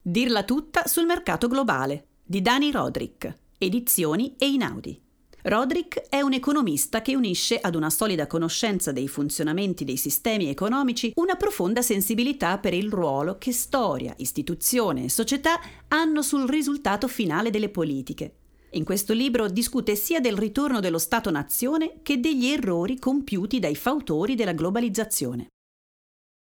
Dirla 0.00 0.44
tutta 0.44 0.86
sul 0.86 1.04
mercato 1.04 1.48
globale 1.48 2.10
di 2.22 2.40
Dani 2.40 2.70
Roderick, 2.70 3.36
edizioni 3.58 4.36
e 4.38 4.46
Inaudi. 4.46 5.02
Roderick 5.42 6.06
è 6.08 6.20
un 6.20 6.32
economista 6.32 7.02
che 7.02 7.16
unisce 7.16 7.58
ad 7.58 7.74
una 7.74 7.90
solida 7.90 8.28
conoscenza 8.28 8.92
dei 8.92 9.08
funzionamenti 9.08 9.82
dei 9.82 9.96
sistemi 9.96 10.48
economici 10.48 11.10
una 11.16 11.34
profonda 11.34 11.82
sensibilità 11.82 12.58
per 12.58 12.72
il 12.72 12.88
ruolo 12.88 13.36
che 13.36 13.50
storia, 13.50 14.14
istituzione 14.18 15.06
e 15.06 15.10
società 15.10 15.58
hanno 15.88 16.22
sul 16.22 16.48
risultato 16.48 17.08
finale 17.08 17.50
delle 17.50 17.68
politiche 17.68 18.36
in 18.74 18.84
questo 18.84 19.12
libro 19.12 19.48
discute 19.48 19.96
sia 19.96 20.20
del 20.20 20.36
ritorno 20.36 20.80
dello 20.80 20.98
Stato-nazione 20.98 22.00
che 22.02 22.20
degli 22.20 22.46
errori 22.46 22.98
compiuti 22.98 23.58
dai 23.58 23.74
fautori 23.74 24.34
della 24.34 24.52
globalizzazione. 24.52 25.48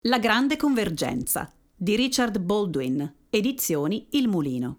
La 0.07 0.19
grande 0.19 0.57
convergenza 0.57 1.53
di 1.77 1.97
Richard 1.97 2.39
Baldwin, 2.39 3.15
edizioni 3.31 4.07
Il 4.11 4.29
Mulino. 4.29 4.79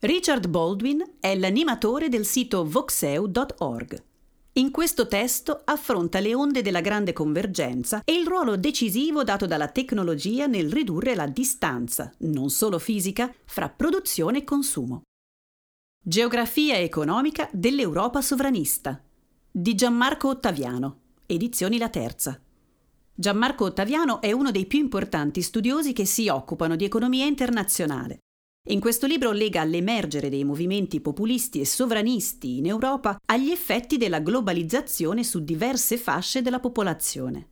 Richard 0.00 0.48
Baldwin 0.48 1.02
è 1.20 1.36
l'animatore 1.36 2.08
del 2.08 2.24
sito 2.24 2.66
voxeu.org. 2.66 4.02
In 4.54 4.70
questo 4.70 5.06
testo 5.06 5.62
affronta 5.64 6.18
le 6.18 6.34
onde 6.34 6.60
della 6.60 6.80
grande 6.80 7.12
convergenza 7.12 8.02
e 8.04 8.14
il 8.14 8.26
ruolo 8.26 8.56
decisivo 8.56 9.22
dato 9.22 9.46
dalla 9.46 9.68
tecnologia 9.68 10.46
nel 10.46 10.72
ridurre 10.72 11.14
la 11.14 11.26
distanza, 11.26 12.12
non 12.20 12.50
solo 12.50 12.78
fisica, 12.78 13.32
fra 13.44 13.68
produzione 13.68 14.38
e 14.38 14.44
consumo. 14.44 15.02
Geografia 16.02 16.78
economica 16.78 17.46
dell'Europa 17.52 18.22
sovranista 18.22 18.98
di 19.50 19.74
Gianmarco 19.74 20.28
Ottaviano, 20.28 21.00
edizioni 21.26 21.76
La 21.76 21.90
Terza. 21.90 22.40
Gianmarco 23.12 23.64
Ottaviano 23.66 24.22
è 24.22 24.32
uno 24.32 24.50
dei 24.50 24.64
più 24.64 24.78
importanti 24.78 25.42
studiosi 25.42 25.92
che 25.92 26.06
si 26.06 26.28
occupano 26.28 26.74
di 26.74 26.86
economia 26.86 27.26
internazionale. 27.26 28.20
In 28.70 28.80
questo 28.80 29.06
libro 29.06 29.32
lega 29.32 29.62
l'emergere 29.62 30.30
dei 30.30 30.42
movimenti 30.42 31.02
populisti 31.02 31.60
e 31.60 31.66
sovranisti 31.66 32.56
in 32.56 32.64
Europa 32.64 33.20
agli 33.26 33.50
effetti 33.50 33.98
della 33.98 34.20
globalizzazione 34.20 35.22
su 35.22 35.44
diverse 35.44 35.98
fasce 35.98 36.40
della 36.40 36.60
popolazione. 36.60 37.48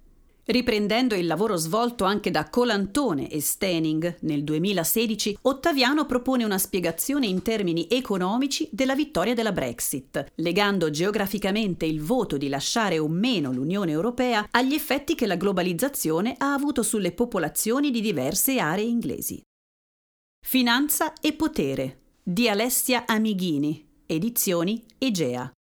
Riprendendo 0.50 1.14
il 1.14 1.26
lavoro 1.26 1.56
svolto 1.56 2.04
anche 2.04 2.30
da 2.30 2.48
Colantone 2.48 3.28
e 3.28 3.38
Stening 3.42 4.16
nel 4.20 4.44
2016, 4.44 5.40
Ottaviano 5.42 6.06
propone 6.06 6.42
una 6.42 6.56
spiegazione 6.56 7.26
in 7.26 7.42
termini 7.42 7.86
economici 7.90 8.66
della 8.72 8.94
vittoria 8.94 9.34
della 9.34 9.52
Brexit, 9.52 10.32
legando 10.36 10.88
geograficamente 10.88 11.84
il 11.84 12.00
voto 12.00 12.38
di 12.38 12.48
lasciare 12.48 12.98
o 12.98 13.08
meno 13.08 13.52
l'Unione 13.52 13.90
Europea 13.90 14.48
agli 14.50 14.72
effetti 14.72 15.14
che 15.14 15.26
la 15.26 15.36
globalizzazione 15.36 16.34
ha 16.38 16.54
avuto 16.54 16.82
sulle 16.82 17.12
popolazioni 17.12 17.90
di 17.90 18.00
diverse 18.00 18.58
aree 18.58 18.86
inglesi. 18.86 19.42
Finanza 20.40 21.12
e 21.20 21.34
potere 21.34 21.98
di 22.22 22.48
Alessia 22.48 23.04
Amighini, 23.06 23.86
edizioni 24.06 24.82
Egea. 24.96 25.52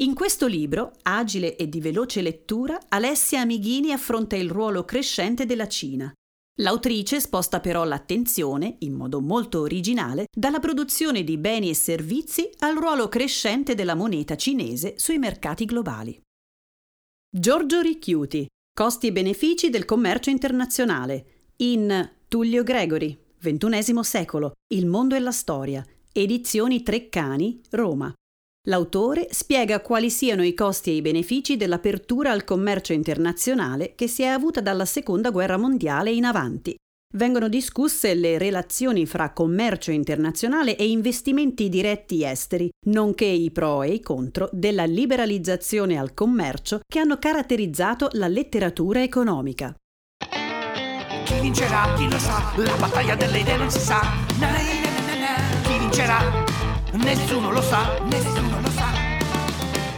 In 0.00 0.14
questo 0.14 0.46
libro, 0.46 0.92
agile 1.02 1.56
e 1.56 1.68
di 1.68 1.80
veloce 1.80 2.22
lettura, 2.22 2.78
Alessia 2.88 3.40
Amighini 3.40 3.90
affronta 3.90 4.36
il 4.36 4.48
ruolo 4.48 4.84
crescente 4.84 5.44
della 5.44 5.66
Cina. 5.66 6.12
L'autrice 6.60 7.20
sposta 7.20 7.58
però 7.58 7.82
l'attenzione, 7.82 8.76
in 8.80 8.94
modo 8.94 9.20
molto 9.20 9.60
originale, 9.60 10.26
dalla 10.30 10.60
produzione 10.60 11.24
di 11.24 11.36
beni 11.36 11.68
e 11.68 11.74
servizi 11.74 12.48
al 12.58 12.76
ruolo 12.76 13.08
crescente 13.08 13.74
della 13.74 13.96
moneta 13.96 14.36
cinese 14.36 14.94
sui 14.98 15.18
mercati 15.18 15.64
globali. 15.64 16.20
Giorgio 17.28 17.80
Ricchiuti, 17.80 18.46
Costi 18.72 19.08
e 19.08 19.12
benefici 19.12 19.68
del 19.68 19.84
commercio 19.84 20.30
internazionale, 20.30 21.50
in 21.56 22.08
Tullio 22.28 22.62
Gregori, 22.62 23.18
XXI 23.40 24.04
secolo, 24.04 24.52
Il 24.72 24.86
mondo 24.86 25.16
e 25.16 25.18
la 25.18 25.32
storia, 25.32 25.84
edizioni 26.12 26.84
Treccani, 26.84 27.60
Roma. 27.70 28.12
L'autore 28.68 29.28
spiega 29.30 29.80
quali 29.80 30.10
siano 30.10 30.44
i 30.44 30.52
costi 30.52 30.90
e 30.90 30.96
i 30.96 31.00
benefici 31.02 31.56
dell'apertura 31.56 32.32
al 32.32 32.44
commercio 32.44 32.92
internazionale 32.92 33.94
che 33.94 34.08
si 34.08 34.22
è 34.22 34.26
avuta 34.26 34.60
dalla 34.60 34.84
Seconda 34.84 35.30
Guerra 35.30 35.56
Mondiale 35.56 36.10
in 36.10 36.24
avanti. 36.24 36.76
Vengono 37.14 37.48
discusse 37.48 38.12
le 38.12 38.36
relazioni 38.36 39.06
fra 39.06 39.32
commercio 39.32 39.90
internazionale 39.90 40.76
e 40.76 40.86
investimenti 40.86 41.70
diretti 41.70 42.22
esteri, 42.22 42.68
nonché 42.88 43.24
i 43.24 43.50
pro 43.50 43.82
e 43.82 43.94
i 43.94 44.00
contro 44.00 44.50
della 44.52 44.84
liberalizzazione 44.84 45.98
al 45.98 46.12
commercio 46.12 46.80
che 46.86 46.98
hanno 46.98 47.16
caratterizzato 47.16 48.10
la 48.12 48.28
letteratura 48.28 49.02
economica. 49.02 49.74
Chi 51.24 51.40
vincerà? 51.40 51.94
Chi 51.96 52.10
lo 52.10 52.18
sa? 52.18 52.52
La 52.56 52.76
battaglia 52.76 53.14
delle 53.14 53.38
idee 53.38 53.56
non 53.56 53.70
si 53.70 53.80
sa. 53.80 54.02
Chi 55.62 55.78
vincerà? 55.78 56.47
Nessuno 56.98 57.52
lo 57.52 57.62
sa, 57.62 57.96
nessuno 58.10 58.60
lo 58.60 58.70
sa. 58.70 58.86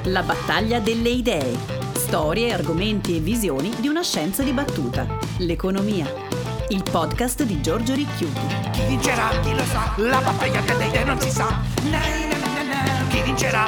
La 0.04 0.22
battaglia 0.22 0.80
delle 0.80 1.08
idee. 1.08 1.56
Storie, 1.94 2.52
argomenti 2.52 3.16
e 3.16 3.20
visioni 3.20 3.72
di 3.78 3.88
una 3.88 4.02
scienza 4.02 4.42
dibattuta. 4.42 5.06
L'economia. 5.38 6.06
Il 6.68 6.82
podcast 6.82 7.42
di 7.44 7.62
Giorgio 7.62 7.94
Ricchiuti. 7.94 8.40
Chi 8.72 8.84
vincerà? 8.86 9.30
Chi 9.40 9.54
lo 9.54 9.64
sa? 9.64 9.94
La 9.96 10.20
battaglia 10.20 10.60
delle 10.60 10.86
idee 10.86 11.04
non 11.04 11.18
si 11.18 11.30
sa. 11.30 11.48
Na, 11.90 12.00
Chi 13.08 13.22
vincerà? 13.22 13.64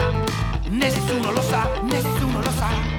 Nessuno 0.68 1.32
lo 1.32 1.40
sa, 1.40 1.70
nessuno 1.84 2.38
lo 2.38 2.50
sa. 2.50 2.91